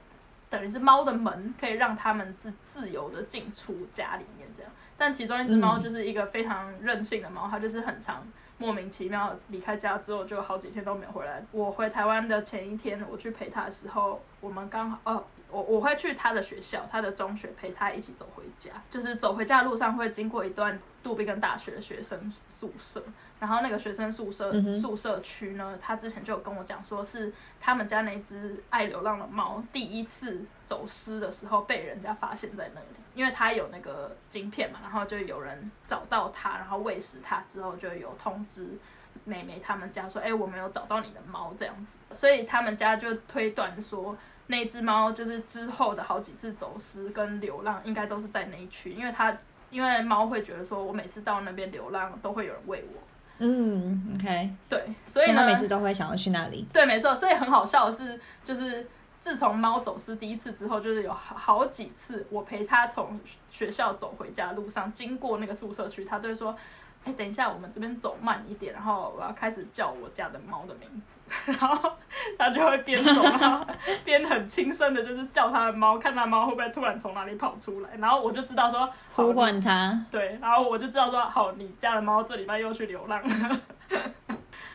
[0.49, 4.71] 等于是猫的门，可以让他们自自由的进出家里面这样。
[4.99, 8.27] 但其中一只猫就是一个非常任性的猫，它就是很长。
[8.57, 11.41] 莫名其妙离开家之后，就好几天都没有回来。
[11.53, 18.71] 我回台湾的前一天，我去陪它的时候，我们刚好哦，我我会去他的学校，他的中学陪他一起走回家。
[18.91, 23.03] 就是走回家的路上会经过一段杜宾根大学的学生宿舍。
[23.39, 27.31] 然后那个学生宿舍宿舍区呢，他之前就有跟我讲说，是
[27.61, 38.77] 他们家那只爱流浪的猫第一次走失的时候被人家发现在那里，因为它有那个晶片嘛，然后就有人找到它，然后喂食它之后就有通知
[39.23, 44.17] 美美他们家说，哎，我没有找到你的猫这样子，所以他们家就推断说，
[44.49, 49.37] 那只猫就是之后的好几次走失跟流浪应该都是在那一区，因为它
[49.69, 52.99] 因为猫会觉得说我每次到那边流浪都会有人喂我。
[53.37, 56.67] 嗯，OK，对，所以呢每次都会想要去那里。
[56.73, 58.87] 对，没错，所以很好笑的是，就是
[59.21, 63.19] 自从猫走失第一次之后，就是有好好几次，我陪它从
[63.51, 66.57] 学校走回家路上，经过那个宿舍区，它都会说。
[67.05, 71.91] 哎，等一下，我们这边走慢一点，然后我要开始叫我家的猫的名字，然后
[72.37, 73.65] 它就会边走，然后
[74.03, 80.05] 边很轻声的，就是叫它的猫，看它猫会不会突然从哪里跑出来，然后我就知道说呼唤它。
[80.11, 83.59] 对，然后我就知道说好，你家的猫这礼拜又去流浪了。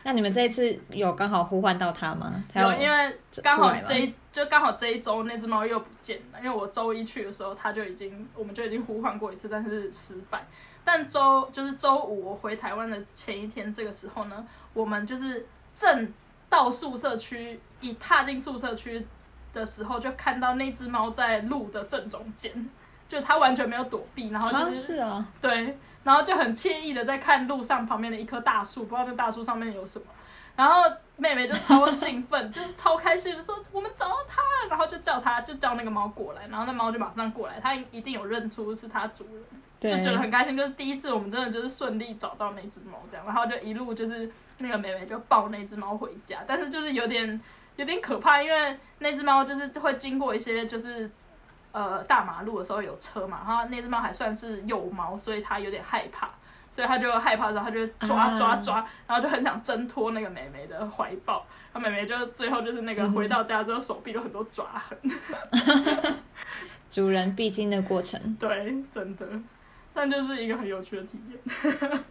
[0.03, 2.43] 那你们这一次有刚好呼唤到它吗？
[2.53, 10.45] 有，因为刚好这一就刚好这一周那只猫又不见了，因为我周一去的时候，它就已经我们就已经呼唤过一次，但是失败。
[10.83, 16.13] 但周就是周五我回台湾的前一天，这个时候呢，我们就是正
[16.49, 19.07] 到宿舍区，一踏进宿舍区
[19.53, 22.69] 的时候，就看到那只猫在路的正中间，
[23.07, 30.05] 就它完全没有躲避，然后就是啊，对，然后就很惬意的在看路上旁边的一棵大树，不知道那大树上面有什么，
[30.55, 30.83] 然后
[31.17, 39.43] 妹妹就超兴奋， 就是超开心，就说我们找到它了，然后就叫它，就叫那个猫过来，然后那猫就马上过来，它一定有认出是它主人。
[39.77, 47.39] 就觉得很开心，就是第一次我们真的就是顺利找到那只猫这样，然后就一路就是那个妹妹就抱那只猫回家，但是就是有点
[47.75, 51.11] 有点可怕，因为那只猫就是会经过一些就是
[51.71, 56.29] 呃大马路的时候有车嘛，然后那只猫还算是幼猫，所以它有点害怕，
[56.75, 64.99] 所以他就害怕的时候它就抓抓抓，然后就很想挣脱那个妹妹的怀抱，然后妹妹就最后就是那个回到家之后手臂有很多抓痕，
[66.89, 69.25] 主人必经的过程，对，真的。
[69.93, 72.03] 但就是一个很有趣的体验，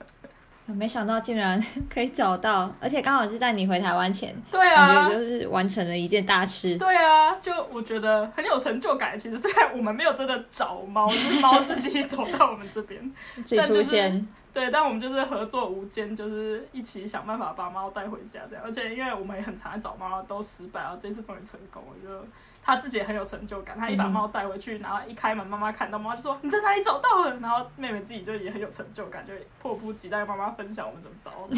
[0.74, 6.78] 没想到竟然可以找到，而且刚好是在你回台湾前，对啊，感觉就是完成了一件大事。
[6.78, 9.18] 对啊，就我觉得很有成就感。
[9.18, 13.12] 其实虽然我们没有真的找猫，是猫自己走到我们这边，
[13.44, 14.26] 自己出现。
[14.54, 18.64] 对，但我们就是合作无间，就是一起想办法把猫带回家这样。
[18.64, 22.24] 而且因为我们也很常找猫，都失败了，这次终于成功，我就。
[22.66, 31.48] 他自己也很有成就感，他一把猫带回去，然后一开门，妈妈看到猫就说：“你在哪里找到了？”然后妹妹自己就也很有成就感，就迫不及待跟妈妈分享我们怎么找到。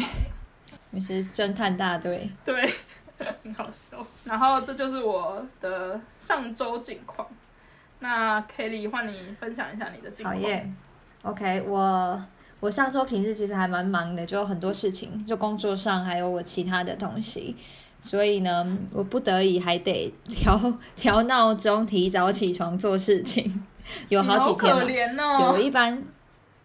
[0.91, 2.73] 你是侦探大队，对，
[3.41, 4.05] 很好笑。
[4.25, 7.25] 然后这就是我的上周近况。
[7.99, 10.35] 那 Kelly 换你分享一下你的近况。
[10.35, 10.69] 好耶
[11.21, 12.21] ，OK，我
[12.59, 17.55] 我上周平日其实还蛮忙的，就很多事情，就工作上还有我其他的东西。
[18.01, 20.59] 所以呢，我不得已还得调
[20.95, 23.65] 调 闹钟，提早起床做事情，
[24.09, 24.75] 有好几天
[25.15, 25.37] 了。
[25.37, 26.01] 对，我一般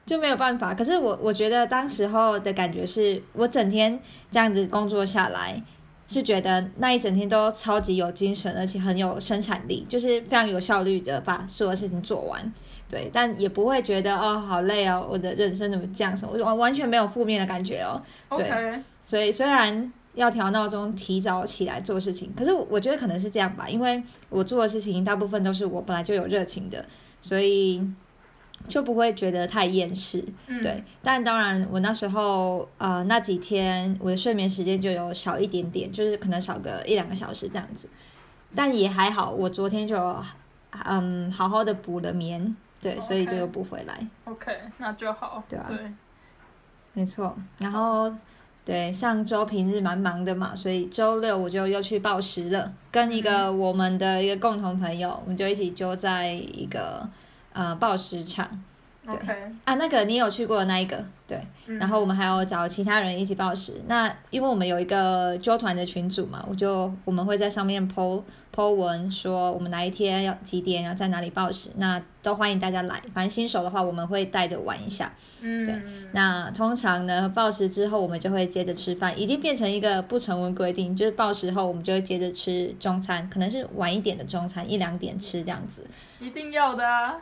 [0.06, 0.74] 就没有办法。
[0.74, 3.98] 可是我我觉得当时候的感觉是，我整天
[4.30, 5.62] 这样子工作下来，
[6.06, 12.52] 是觉得那一整天都超级有精神，而且很有生产力，就是非常有效率的把所有事情做完。
[12.92, 18.00] 对，但也不会觉得哦好累哦，我的人生怎么这样什么，完完全没有负面的感觉哦。
[18.36, 18.48] 对，
[19.04, 19.92] 所以虽然。
[20.14, 22.30] 要调闹钟，提早起来做事情。
[22.36, 26.84] 可是我觉得可能是这样吧，因为我做的事情大部分都是我本来就有热情的，
[27.22, 27.82] 所以
[28.68, 30.22] 就不会觉得太厌世。
[30.62, 37.88] 对，但当然我那时候呃那几天我的睡眠时间就有少一点点，就是可能少个一两个小时这样子。
[38.54, 40.14] 但也还好，我昨天就
[40.84, 44.06] 嗯好好的补了眠，对，所以就又补回来。
[44.24, 45.42] OK，那就好。
[45.48, 45.70] 对啊，
[46.92, 47.34] 没错。
[47.56, 48.12] 然后。
[48.64, 57.08] 对，上周平日蛮忙的嘛，所以周六我就又去报时了，跟一个我们的一个共同朋友，我们就一起就在一个
[57.52, 58.62] 呃报时场。
[59.06, 59.32] OK，
[59.64, 61.40] 啊，那个你有去过的那一个，对。
[61.66, 63.80] 嗯然后我们还有找其他人一起报时。
[63.86, 68.22] 那因为我们有一个纠团的群组嘛，我就我们会在上面 po
[68.54, 73.00] po 文说我们哪一天要几点要在哪里报时，那都欢迎大家来。
[73.12, 75.12] 反正新手的话，我们会带着玩一下。
[75.40, 85.84] 嗯，那通常呢，报时之后我们就会接着吃饭，已经变成一个不成文规定，就是报时后我们就会接着吃中餐，可能是晚一点的中餐，一两点吃这样子。
[86.20, 87.16] 一定要的啊。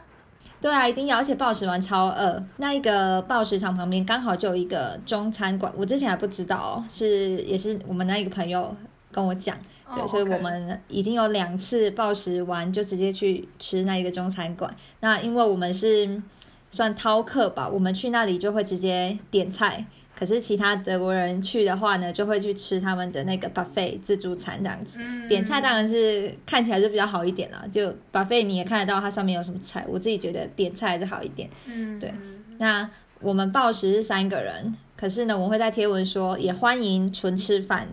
[0.60, 2.42] 对啊，一定要，而且暴食完超饿。
[2.58, 8.76] 那一个暴食场旁边刚好就有一个中餐馆，我之前还不知道哦，是也是我们那一个朋友
[9.10, 9.56] 跟我讲，
[9.94, 14.74] 对，哦所以我们已经有两次暴食完就直接去吃那一个中餐馆。
[15.00, 16.22] 那因为我们是
[16.70, 19.86] 算饕客吧，我们去那里就会直接点菜。
[20.20, 24.98] 可是其他德国人去的话呢，就会去吃他们的那个 buffet 自助餐这样子。
[25.00, 31.48] 嗯，点菜当然是看起来是比较好一点啦，就 buffet 你也看得到它上面有什么菜，我自己觉得点菜还是好一点。
[31.64, 37.88] 嗯，对嗯那我们报时是三个人，可是呢，我们会在贴文说也欢迎纯吃饭。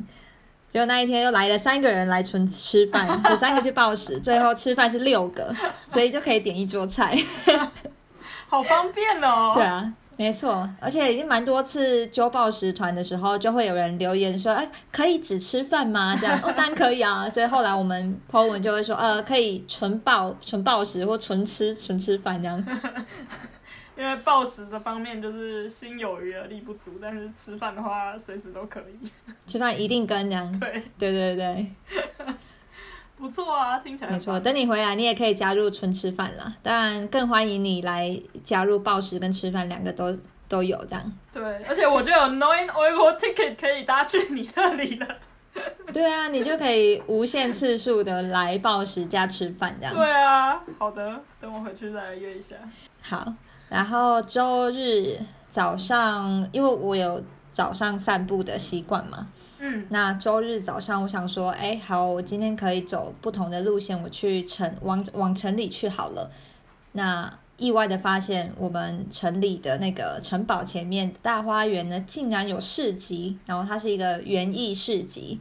[0.70, 5.56] 结果那一天又来了三个人来纯吃饭， 有三个去报时，最后吃饭是六个，
[5.88, 7.18] 所以就可以点一桌菜。
[8.50, 9.54] 好方便哦。
[9.56, 16.18] 对啊，没错，而且已经蛮多次揪报时团的时候，就会有人留言说，哎，可以只吃饭吗？
[16.20, 17.30] 这样， 哦，当然可以啊。
[17.30, 22.64] 所以后来我们 po 文就会说，呃，可以纯报纯报食或纯吃纯吃饭这样。
[23.96, 29.10] 因为暴食的方面就是心有余而力不足，但是吃饭的话随时都可以。
[29.48, 30.52] 吃饭一定跟这样。
[30.60, 31.72] 对，对对对，
[33.18, 34.40] 不错啊，听起来没错。
[34.40, 36.54] 等你回来，你也可以加入纯吃饭啦。
[36.62, 40.16] 当然，更欢迎你来加入报时跟吃饭两个都
[40.48, 41.14] 都有这样。
[41.34, 45.08] 对，而且我就有 Nine Oil Ticket 可以搭去你那里了。
[45.92, 49.96] 对啊，你就可以无限次数的来报时加吃饭这样。
[49.96, 52.56] 对啊，好的，等我回去再来约一下。
[53.02, 53.34] 好，
[53.68, 55.18] 然后周日
[55.50, 59.28] 早上，因为我有早上散步的习惯嘛，
[59.60, 66.32] 嗯，那周日早上我想说，哎，好，我今天可以走不同的路线，我去城往往城里去好了。
[66.92, 75.40] 那意外的发现，我们城里的那个城堡前面大花园呢，竟然有市集，然后它是一个园艺市集。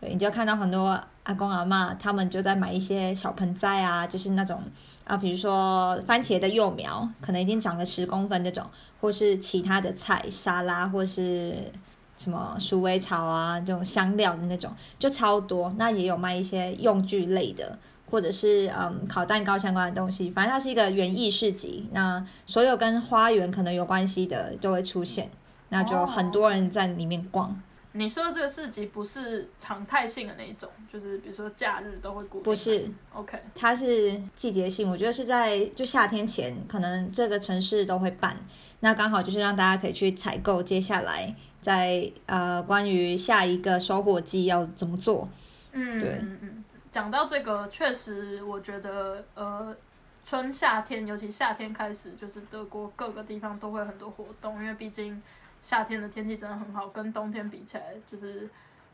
[0.00, 4.62] 对，你就看到很多阿公阿嬷，他们就在买一些小盆栽啊，就是那种
[5.02, 8.64] 啊，比如说番茄的幼苗，可能已经长了十公分这种，
[9.00, 11.72] 或是其他的菜沙拉，或是
[12.18, 15.72] 什么鼠尾草啊这种香料的那种，就超多。
[15.78, 17.78] 那也有卖一些用具类的，
[18.10, 21.88] 或者是嗯烤蛋糕相关的东西，反正它是一个园艺市集。
[21.92, 25.30] 那所有跟花园可能有关系的都会出现，
[25.70, 27.58] 那就很多人在里面逛。
[27.98, 32.42] 你说的这个市集不是常态性的那一种，就是比如说假日都会固定。
[32.44, 38.36] 不是，OK，它是季节性，我觉得是在就夏天前，可能这个城市都会办。
[38.80, 45.28] 那刚好就是让大家可以去采购，接下来在呃关于下一个收获季要怎么做。
[45.72, 49.76] 嗯，对嗯嗯，讲到这个，确实我觉得呃。
[50.24, 55.22] 春夏天，尤其夏天开始，就是德国各个地方都会很多活动，因为毕竟
[55.62, 58.48] 夏天的天气真的很好，跟冬天比起来就是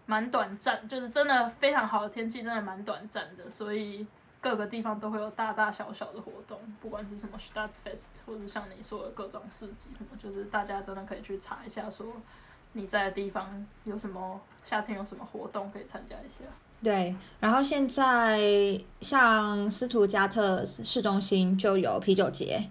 [0.07, 4.07] 蛮短暂，就是真的非常好的天气，真的蛮短暂的，所以
[4.41, 12.07] 各个地方都会有大大小小的活动，不管是什么 Stadtfest，或者像你说的各种市集什么，就是大家真的可以去查一下，说
[12.73, 16.51] 你在的地方有什么夏天有什么活动可以参加一下。
[16.83, 18.39] 对，然后现在
[19.01, 22.69] 像斯图加特市中心就有啤酒节，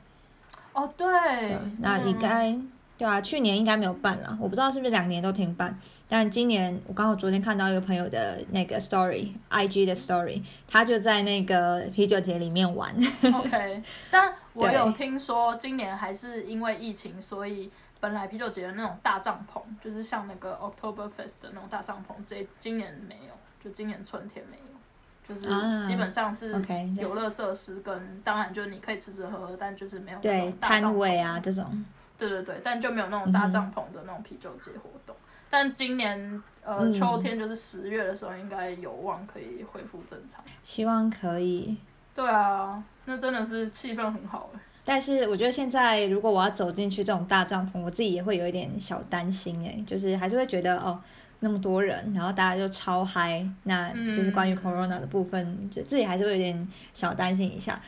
[0.74, 2.56] 哦，对对，那应嗯该
[2.98, 5.78] 对啊，去年应该没有办了，我不知道是不是两年都停办。
[6.08, 12.94] 但今年我刚好昨天看到一个朋友的那个 story，IG 的 story，他就在那个啤酒节里面玩。
[13.34, 31.84] OK， 但我有听说今年还是因为疫情，所以本来啤酒节的那种大帐篷，就是像那个 October Fest 的那种大帐篷，这今年没有，就今年春天没有，就是啊基本上是 OK，对游乐设施跟当然就是你可以吃吃喝喝，但就是没有那对摊位啊这种，
[32.18, 35.16] 对对对，但就没有那种大帐篷的那种啤酒节活动。
[35.50, 40.44] 但今年呃、嗯秋天就是十月的时候，应该有望可以恢复正常。
[40.64, 41.78] 希望可以。
[42.16, 44.60] 对啊，那真的是气氛很好哎。
[44.86, 51.00] 但是我觉得现在如果我要走进去这种大帐篷，我自己也会有一点小担心哎，就是还是会觉得哦
[51.40, 57.80] 那么多人，然后大家就超嗨，那就是关于嗯 corona 的部分，就自己还是会有点小担心一下。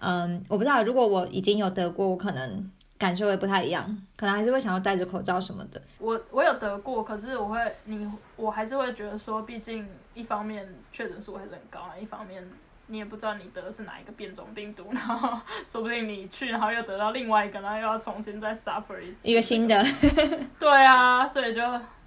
[0.00, 3.84] 嗯，我不知道如果我已经有得过，我可能感受也不太一样，
[4.16, 5.82] 可能还是会想要戴着口罩什么的。
[5.98, 12.48] 我我有得过，可是我会你我还是会觉得说，毕竟一方面确诊数还是很高啊，一方面
[12.86, 19.16] 你也不知道你得的是哪一个变种病毒，然后说不定你去，然后又得到另外一个，然后又要重新再 suffer 一次。
[19.22, 19.82] 一个新的。
[20.60, 21.60] 对啊，所以就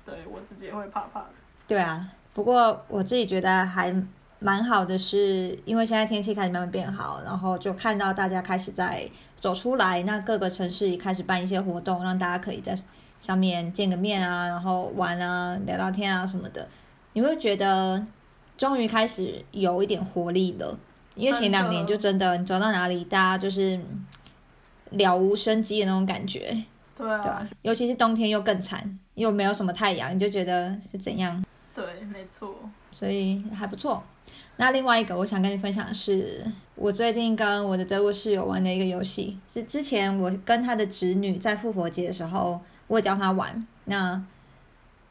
[0.05, 1.29] 对我自己也会怕怕的。
[1.67, 3.93] 对啊，不过我自己觉得还
[4.39, 12.75] 蛮好的是，因为现在天气开始慢慢变好，然后就看到大家开始在走出来，那各个城市也开始办一些活动，让大家可以在
[13.19, 16.67] 上面见个面啊，然后玩啊、聊聊天啊什么的。
[17.13, 18.05] 你会觉得
[18.57, 20.77] 终于开始有一点活力了，
[21.15, 23.79] 因为前两年就真的你走到哪里，大家就是
[24.89, 26.63] 了无生机的那种感觉。
[26.97, 31.45] 对啊，对啊，尤其是冬天又更惨，又没有什么太阳，你就觉得是怎样？
[31.75, 32.55] 对，没错。
[32.91, 34.03] 所以还不错。
[34.57, 36.43] 那另外一个我想跟你分享的是，
[36.75, 43.65] 我最近跟我的德国室友玩的一个游戏，是之前我跟他的侄女在复活节的时候，我教他玩。
[43.85, 44.21] 那，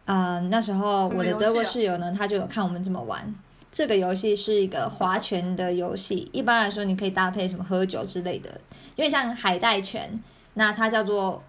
[0.04, 3.34] 呃，那时候我的德国室友呢，他就有看我们怎么玩。
[3.70, 8.60] 这个游戏是一个划拳的游戏，一般来说你可以搭配什么喝酒之类的，
[8.96, 10.20] 因为像海带拳。
[10.54, 11.42] 那它叫做，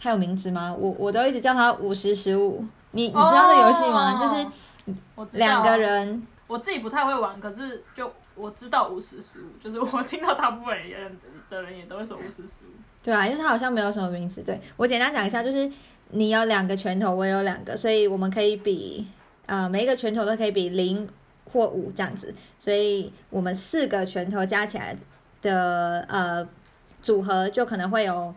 [0.00, 0.74] 它有名字吗？
[0.78, 2.64] 我我都一直叫它五十十五。
[2.92, 4.18] 你你知道这游戏吗？
[4.18, 6.26] 就是两个人。
[6.46, 11.16] 我自己不太会玩，可是就我知道五十十五，就是我听到大部分人
[11.50, 12.74] 的人也都会说五十十五。
[13.02, 14.42] 对啊，因为它好像没有什么名字。
[14.42, 15.70] 对我简单讲一下，就是
[16.10, 19.06] 你有两个拳头，我有两个，所以我们可以比
[19.46, 21.08] 呃每一个拳头都可以比零
[21.52, 24.96] 或五这样子，所以我们四个拳头加起来
[25.42, 26.46] 的呃
[27.00, 28.34] 组合就可能会有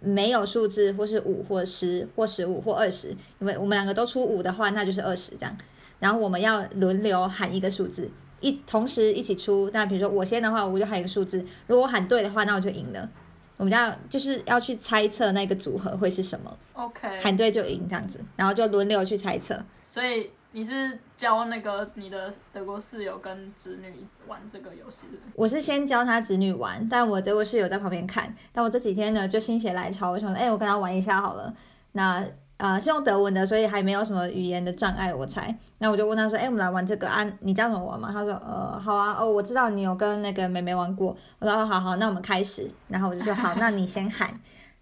[0.00, 3.08] 没有数字，或是五或十或十五或二十，
[3.40, 5.56] 因为我们两个都出五的话，那就是二十这样。
[5.98, 9.68] 然后我们要轮流喊一个数字，一同时一起出。
[9.72, 11.44] 那比如说我先的话，我就喊一个数字。
[11.66, 13.08] 如果我喊对的话，那我就赢了。
[13.56, 16.56] 我们要就是要去猜测那个组合会是什么。
[16.74, 19.60] OK，喊对就赢这样子，然后就轮流去猜测。
[19.88, 25.18] 所以你是教那个你的德国室友跟侄女玩这个游戏的？
[25.34, 28.32] 我是先教他侄女玩，但我德国室友在旁边看。
[28.52, 31.52] 但我这几天呢，就心血来潮，我想说，哎，我跟他玩一下好了。
[31.92, 32.24] 那。
[32.58, 35.56] 啊，是用德文的，所以还没有什么语言的障碍，我猜。
[35.78, 37.24] 那我就问他说：“哎，我们来玩这个啊？
[37.40, 44.28] 你知道怎么玩吗？”他说：“呃，好啊，哦，我知道你有跟那个妹妹玩过。”我说：“好好，那我们开始。”然后我就说：“好，那你先喊。”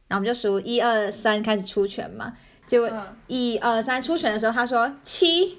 [0.09, 2.33] 然后我们就数一二三开始出拳嘛。
[2.65, 2.91] 结果
[3.27, 5.59] 一二三出拳的时候，他说七，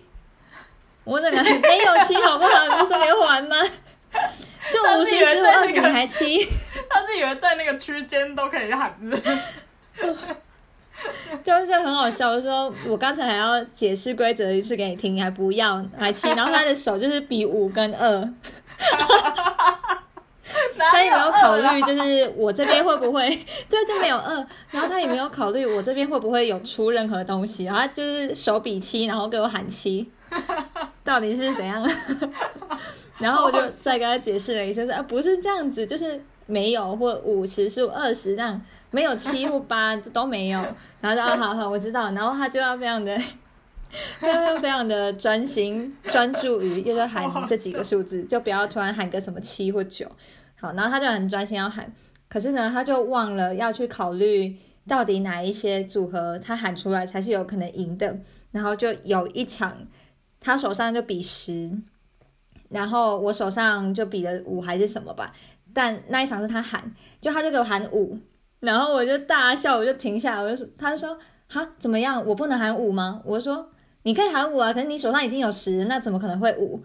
[1.03, 2.81] 我整个没有七，好不好？
[2.81, 3.55] 你说你会玩吗？
[4.73, 6.43] 就五十十五二十，你还七？
[6.89, 9.21] 他是以为在那个区间都可以喊的。
[11.43, 18.29] 就是很好笑，我说我刚才还要解释规则一次给你听，你还不要，还七，然后他的手就是比五跟二，
[20.77, 23.29] 他也没有考虑就是我这边会不会，
[23.69, 30.09] 对，就没有二，然后他也没有考虑我这边会不会有出任何东西，然后就是手比七，然后给我喊七，
[31.03, 31.87] 到底是怎样？
[33.19, 38.61] 然后我就再跟他解释了一下，说啊不是这样子，就是没有或五十是二十这样。
[38.91, 40.59] 没有七或八都没有，
[41.01, 43.17] 然后说啊好好我知道，然后他就要非常的，
[44.19, 50.09] 他 要非常的专心专注于就是喊这几个数字，就不要突然喊个什么七或九，
[50.59, 51.93] 好，然后他就很专心要喊，
[52.29, 54.55] 可是呢他就忘了要去考虑
[54.87, 58.19] 到底哪一些组合他喊出来才是有可能赢的，
[58.51, 59.85] 然后就有一场
[60.39, 61.71] 他手上就比十，
[62.69, 65.33] 然后我手上就比了五还是什么吧，
[65.73, 68.17] 但那一场是他喊，就他就给我喊五。
[68.59, 72.25] 然后我就大笑，我就停下来，我就说：“他说，哈，怎么样？
[72.25, 73.69] 我不能喊五吗？”我说
[74.03, 76.81] ：“你可以喊五啊，可是你手上已经有十，那怎么可能会五？”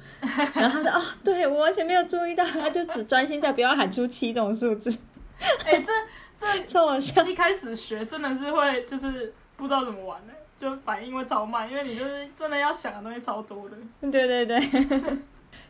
[0.55, 4.91] 然后他说：“哦，对我完全没有注意到，他就只专心在不要喊出七这种数字。”
[5.64, 5.93] 哎，这
[6.39, 7.25] 这超好笑！
[7.25, 13.77] 一开始学真的是会，就是不知道怎么玩的，就反应会超慢，因为你就是真的要想的东西超多的。
[14.11, 14.59] 对对对，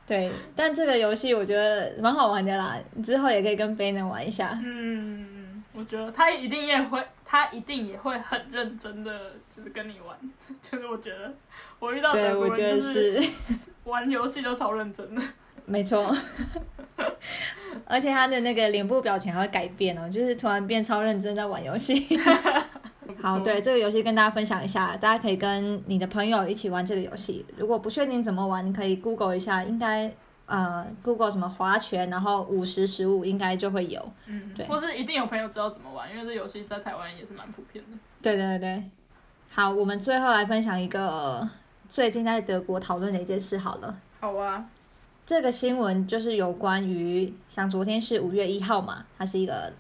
[0.07, 0.33] 对。
[0.57, 4.59] 但这个游戏我觉得蛮好玩的啦，之后也可以跟 b e n 玩一下。
[4.65, 5.32] 嗯。
[5.75, 10.17] 我觉得他一定也会，他一定也会很认真的，就是跟你玩。
[10.71, 11.33] 就是我觉得，
[11.79, 13.23] 我遇到德国人就是
[13.85, 15.23] 玩游戏都超认真的。
[15.65, 16.15] 没错，
[17.87, 22.07] 而且他的那个脸部表情还会改变哦，就是突然变超认真在玩游戏。
[23.21, 27.47] 好，对这个游戏跟大家分享一下，大家可以跟你的朋友一起玩这个游戏。
[27.57, 30.13] 如果不确定怎么玩，你可以 Google 一下，应该。
[30.53, 37.97] 呃，Google 什么划拳，然后五十十五应该就会有，嗯，对，或是一定有朋友知道怎么玩，因为这游戏在台湾也是蛮普遍的。
[38.21, 38.91] 对对对，
[39.49, 41.49] 好，我们最后来分享一个
[41.89, 43.99] 最近在德国讨论的一件事好了。
[44.21, 44.67] 好啊，
[45.25, 49.73] 这个新闻就是有关于，像昨天是五月一号嘛，它是一个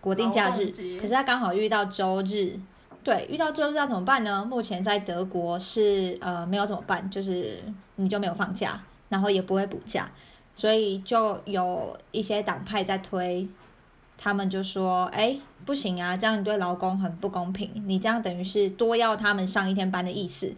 [0.00, 2.58] 国定假日，可是它刚好遇到周日，
[3.04, 4.42] 对，遇到周日要怎么办呢？
[4.48, 7.62] 目前在德国是呃没有怎么办，就是
[7.96, 8.80] 你就没有放假。
[9.08, 10.10] 然后也不会补假，
[10.54, 13.48] 所以就有一些党派在推，
[14.18, 20.54] 他们就说：“哎，不行啊，这样对劳工很不公平，你这样等于是多要他们上一天班的意思，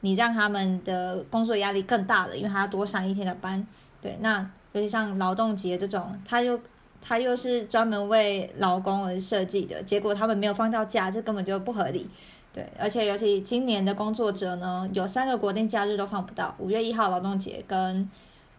[0.00, 3.66] 你让他们的工作压力更大了，因为他要多上一天的班。
[4.00, 4.40] 对，那
[4.72, 6.58] 尤其像劳动节这种，他又
[7.00, 12.08] 他又是专门为劳工而设计的，结果他们没有放到假，这根本就不合理。
[12.52, 18.10] 对，而且尤其今年的工作者呢，有三个国定假日都放不到，五月一号劳动节跟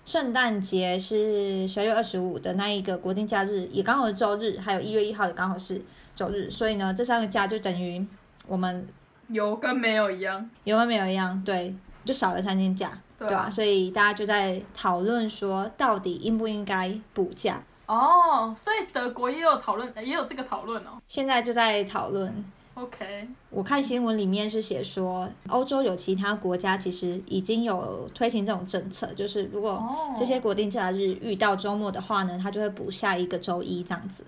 [0.04, 5.80] 圣诞节是十二月二十五的那一个国定假日，也刚好是周日，还有一月一号也刚好是
[6.16, 8.04] 周日，所以呢，这三个假就等于
[8.48, 8.88] 我们
[9.28, 13.48] 有跟没有一样，有跟没有一样，对，就少了三天假，对吧？
[13.48, 17.64] 所以大家就在讨论说，到底应不应该补假？
[17.86, 21.00] 哦，所以德国也有讨论，也有这个讨论哦。
[21.08, 22.44] 现在就在讨论。
[22.76, 29.80] OK，我看新闻里面是写说，欧洲有其他国家其实已经有推行这种政策，就是如果
[30.18, 34.26] 这些国定假日遇到周末的话呢，它就会补下一个周一这样子。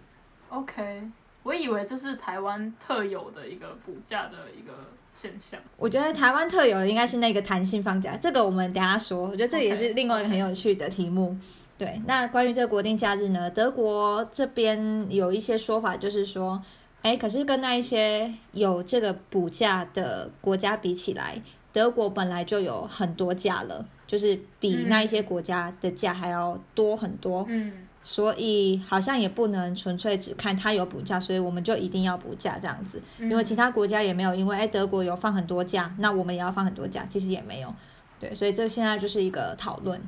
[0.49, 1.09] OK，
[1.41, 4.73] 我以为这是台湾特有的一个补假的一个
[5.19, 5.59] 现象。
[5.75, 9.23] 我觉得台湾特有的应该是那个弹性放假，这个我们等下说。
[9.23, 11.35] 我觉得这也是另外一个很有趣的题目。
[11.79, 16.61] 对，那关于这个国定假日呢，德国这边有一些说法，就是说。
[17.05, 21.39] 哎，可是跟那一些有这个补假的国家比起来，
[21.71, 27.45] 德国本来就有很多假了，就是比那一些国家的假还要多很多。
[27.47, 32.99] 嗯，所以好像也不能纯粹只看他有补假，所以我们就一定要补假这样子。
[33.19, 37.71] 因为其他国家也没有，因为哎德国有放很多假，那我们也要放很多假，其实也没有。
[38.19, 40.01] 对，所以这现在就是一个讨论。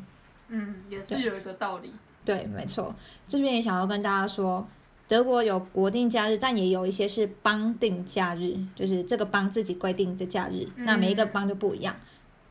[0.48, 1.94] 嗯，也是有一个道理。
[2.26, 2.96] 对，没错。
[3.28, 4.68] 这边也想要跟大家说。
[5.08, 10.68] 德国有国定假日，但也有一些是邦定假日，就是这个邦自己规定的假日。
[10.76, 11.96] 那每一个邦就不一样。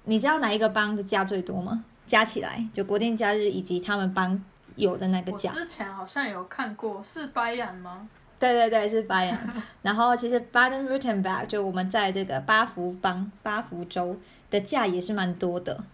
[0.05, 1.85] 你知道哪一个邦的假最多吗？
[2.07, 4.43] 加起来就国定假日以及他们邦
[4.77, 5.53] 有的那个假。
[5.53, 8.09] 之前好像有看过，是白眼吗？
[8.41, 9.39] 对对对，是巴扬。
[9.83, 14.17] 然后其实 Baden-Württemberg 就我们在这个巴福邦、巴福州
[14.49, 15.85] 的假也是蛮多的。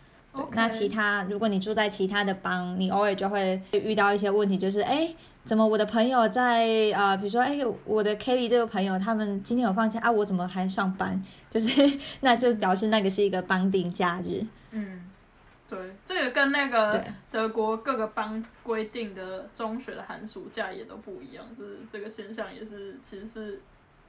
[0.52, 5.12] 那其他如果你住在其他的邦，你偶尔就会遇到一些问题，就是哎。
[5.44, 5.66] 怎么？
[5.66, 6.64] 我的朋友在
[6.94, 11.20] 啊，比如说，哎，我的 Kelly 这个朋友，他们今天有放假啊，我怎么还上班？
[11.50, 14.46] 就是， 那就表示那个是一个邦定假日。
[14.70, 15.10] 嗯，
[15.68, 23.60] 对，这个跟那个德国各个邦规定的中学的寒暑假也都不一样，就是这个现象也是其实是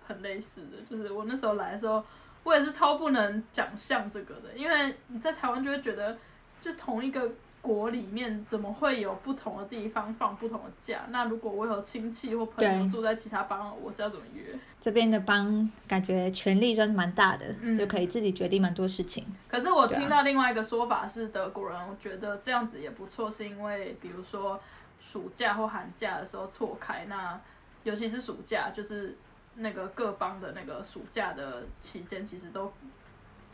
[0.08, 0.78] 很类似的。
[0.88, 2.04] 就是我那时候来的时候，
[2.44, 6.16] 我也是超不能想象这个的，因为你在台湾就会觉得，
[6.62, 7.28] 就同一个。
[7.64, 11.06] 国里面怎么会有不同的地方放不同的假？
[11.10, 14.54] 那如果我有亲戚或朋友住在其他邦，我是要怎么约？
[14.82, 17.46] 这边的邦感觉权力算是蛮大的，
[17.78, 19.26] 就可以自己决定蛮多事情。
[19.48, 24.60] 可是我听到另外一个说法是，德国人我觉得这样子也不错，是因为比如说
[25.00, 27.40] 暑假或寒假的时候错开，那
[27.84, 29.18] 尤其是暑假，就是
[29.56, 32.74] 那个各邦的那个暑假的期间，其实都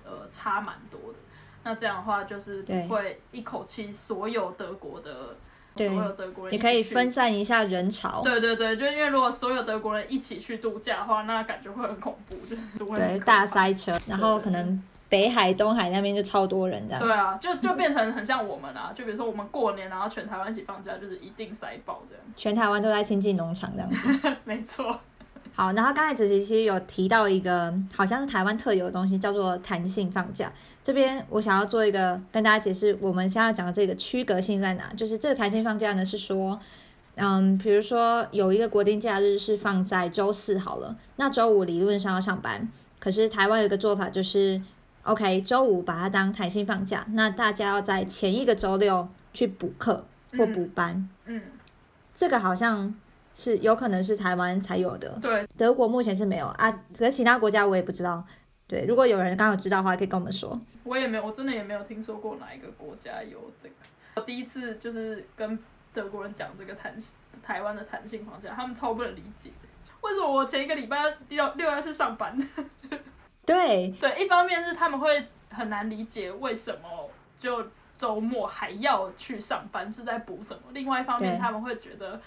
[0.03, 1.19] 呃差蛮多的。
[1.63, 5.35] 那这样的话，就是不会一口气所有德国的
[5.75, 8.21] 所有德国人，你可以分散一下人潮。
[8.23, 12.61] 对对对，就因为如果所有德国人一起去度假的话，那感觉会很恐怖，就是
[12.95, 17.01] 对大塞车，然后可能北海、东海那边就超多人这样。
[17.01, 22.23] 对啊，就就变成很像我们啊，就比如说我们过年，然后全台湾一起放假，就是一定塞爆这样。
[22.35, 24.07] 全台湾都在亲近农场这样子。
[24.45, 24.99] 没错。
[25.59, 30.49] 好，然后刚才子琪其实有提到一个好像是台湾特有的东西，叫做弹性放假。
[30.81, 34.93] 这边我想要做一个跟大家解释，我们现在讲的这个区隔性在哪？
[34.95, 36.57] 就是这个弹性放假呢，是说，
[37.15, 42.65] 嗯，比如说有一个国定假日是放在周四好了，那周五理论上要上班，
[42.97, 44.61] 可是台湾有一个做法就是
[45.03, 50.05] ，OK，周五把它当弹性放假，那大家要在前一个周六去补课
[50.37, 51.09] 或补班。
[51.25, 51.41] 嗯，
[52.15, 52.95] 这个好像。
[53.39, 58.21] 是有可能是台湾才有的，对，德国目前是没有啊，可其他国家我也不知道。
[58.67, 60.59] 对，如果有人刚好知道的话，可以跟我们说。
[60.83, 63.75] 我也没有，我真的也没有听说过哪一个国家有这个。
[64.15, 65.57] 我第一次就是跟
[65.93, 66.93] 德国人讲这个弹
[67.41, 69.49] 台湾的弹性房价，他们超不能理解，
[70.01, 70.97] 为什么我前一个礼拜
[71.29, 72.37] 要六要去上班？
[73.45, 77.09] 对对，一方面是他们会很难理解为什么
[77.39, 77.65] 就
[77.97, 82.19] 周末还要去上班是在补什么，另外一方面他们会觉得。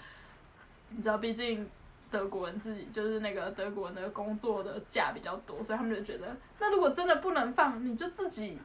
[0.95, 1.67] 你知道，毕竟
[2.11, 6.27] 德国人自己就是那个德国人的工作的假比较多，所以他们就觉得，
[6.59, 8.57] 那如果真的不能放，你就自己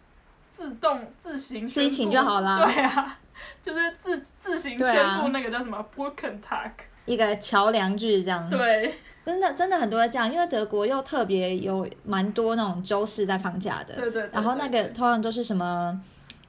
[0.52, 2.64] 自动自行自己请就好啦。
[2.64, 3.18] 对啊，
[3.62, 6.72] 就是自自行宣布那个叫什么 b o o k e n Tag，
[7.06, 8.48] 一个桥梁日这样。
[8.50, 13.94] 对，真的真的很多这样，因为德国又特别有蛮多那种周四在放假的。
[13.94, 14.28] 对对。
[14.32, 16.00] 然后那个通常都是什么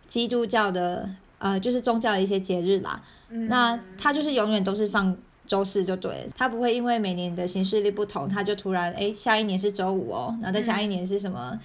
[0.08, 1.10] 基督教的。
[1.42, 3.02] 呃，就是宗教的一些节日啦。
[3.30, 5.16] 嗯那他就是永远都是放
[5.50, 11.60] 周四就对了，它不会因为每年的行事历不同，它就突然哎下一年是周五哦，然后再下一年是什么、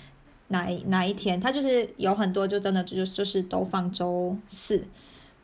[0.48, 4.82] 哪一哪一天，它就是有很多就真的就就是都放周四。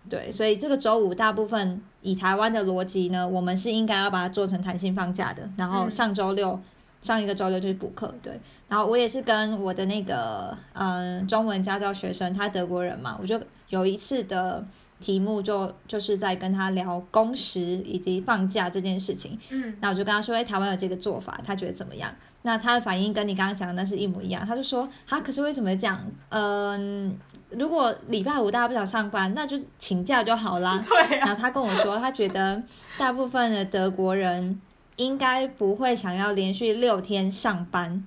[0.08, 6.58] 对，所以这个周五大部分以台湾的逻辑呢，我们是应该要把它做成弹性放假的，然后嗯上周六、
[7.02, 8.40] 上一个周六就是补课，对。
[8.68, 13.38] 然后我也是跟我的那个嗯、呃中文家教学生，他德国人嘛，我就
[13.68, 14.66] 有一次的
[15.00, 19.38] 题目就就是在跟他聊工时以及放假这件事情。
[19.48, 22.14] 嗯那我就跟他说，哎，台湾有这个做法，他觉得怎么样？
[22.42, 26.00] 那他的反应跟你刚刚讲的那是一模一样，他就说，啊，可是为什么这样？
[26.30, 27.18] 嗯、
[27.50, 30.82] 如果礼拜五大家不想上班，那就请假就好啦。
[30.86, 32.62] 对啊，然后他跟我说，他觉得
[32.96, 34.58] 大部分的德国人
[34.96, 38.06] 应该不会想要连续六天上班，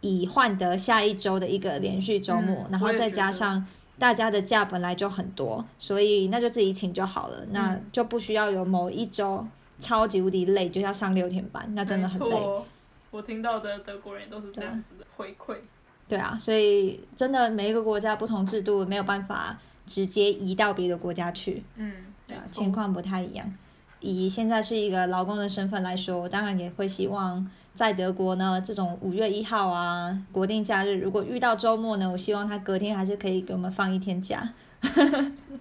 [0.00, 3.66] 以换得下一周的一个连续周末，嗯然后再加上
[3.98, 9.46] 大家的假本来就很多，所以那就自己请就好了，那嗯就不需要有某一周
[9.78, 12.30] 超级无敌累，就要上六天班，那真的很累。
[12.30, 12.66] 错。
[13.10, 15.56] 我听到的德国人都是这样子的回馈。
[16.08, 21.62] 对啊，所以真的每一个国家不同制度，没有办法直接移到别的国家去。
[21.76, 21.92] 嗯，
[22.26, 23.54] 对啊情况不太一样。
[24.00, 34.48] 以现在是一个劳工的身份来说，我当然也会希望在德国呢，这种五月一号啊，国定假日，如果遇到周末呢，我希望他隔天还是可以给我们放一天假。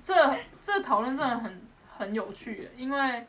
[0.03, 0.14] 这
[0.64, 1.61] 这讨论真的很
[1.97, 3.26] 很有趣，因为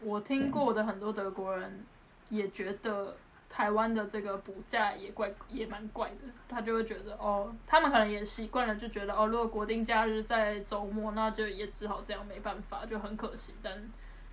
[0.00, 1.84] 我听过的很多德国人
[2.28, 3.16] 也觉得
[3.50, 6.16] 台湾的这个补假也怪也蛮怪的，
[6.48, 13.72] 他就会觉得哦，他们可能也习惯了，就觉得哦，如果国定假日在周末，那就也只好这样，没办法，就很可惜，但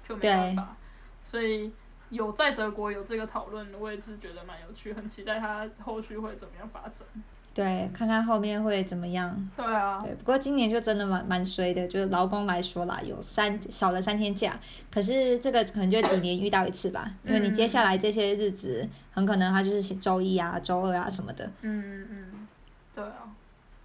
[0.08, 0.78] 就没办法，
[1.26, 1.74] 所以。
[2.10, 7.08] 有在德国有这个讨论，我也是觉得蛮有趣，很期待它后续会怎么样发展。
[7.52, 9.36] 对，看看后面会怎么样。
[9.58, 14.58] 对啊，对，不过今年就真的蛮蛮衰的，就是劳工来说啦，有三少了三天假，
[14.90, 21.52] 可是这个可能就几年遇到一次吧，因为你接下来这些日子很可能它就是周一啊、周二啊什么的。
[21.62, 22.48] 嗯嗯，
[22.96, 23.34] 对啊。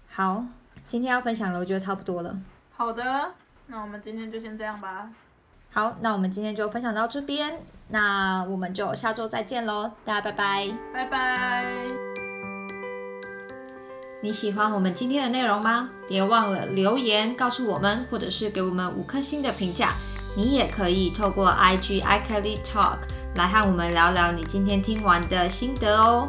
[0.09, 0.45] 好，
[0.87, 2.39] 今天要分享的我觉得差不多了。
[2.71, 3.33] 好的，
[3.67, 5.11] 那我们今天就先这样吧。
[5.71, 7.59] 好，那我们今天就分享到这边，
[7.89, 10.69] 那我们就下周再见喽，大家拜拜。
[10.93, 11.87] 拜拜。
[14.23, 15.91] 你喜欢我们今天的内容吗？
[16.09, 19.93] 别忘了留言告诉我们，或者是给我们五颗星的评价。
[20.37, 22.99] 你也可以透过 IG i k e l y Talk
[23.37, 26.27] 来和我们聊聊你今天听完的心得哦。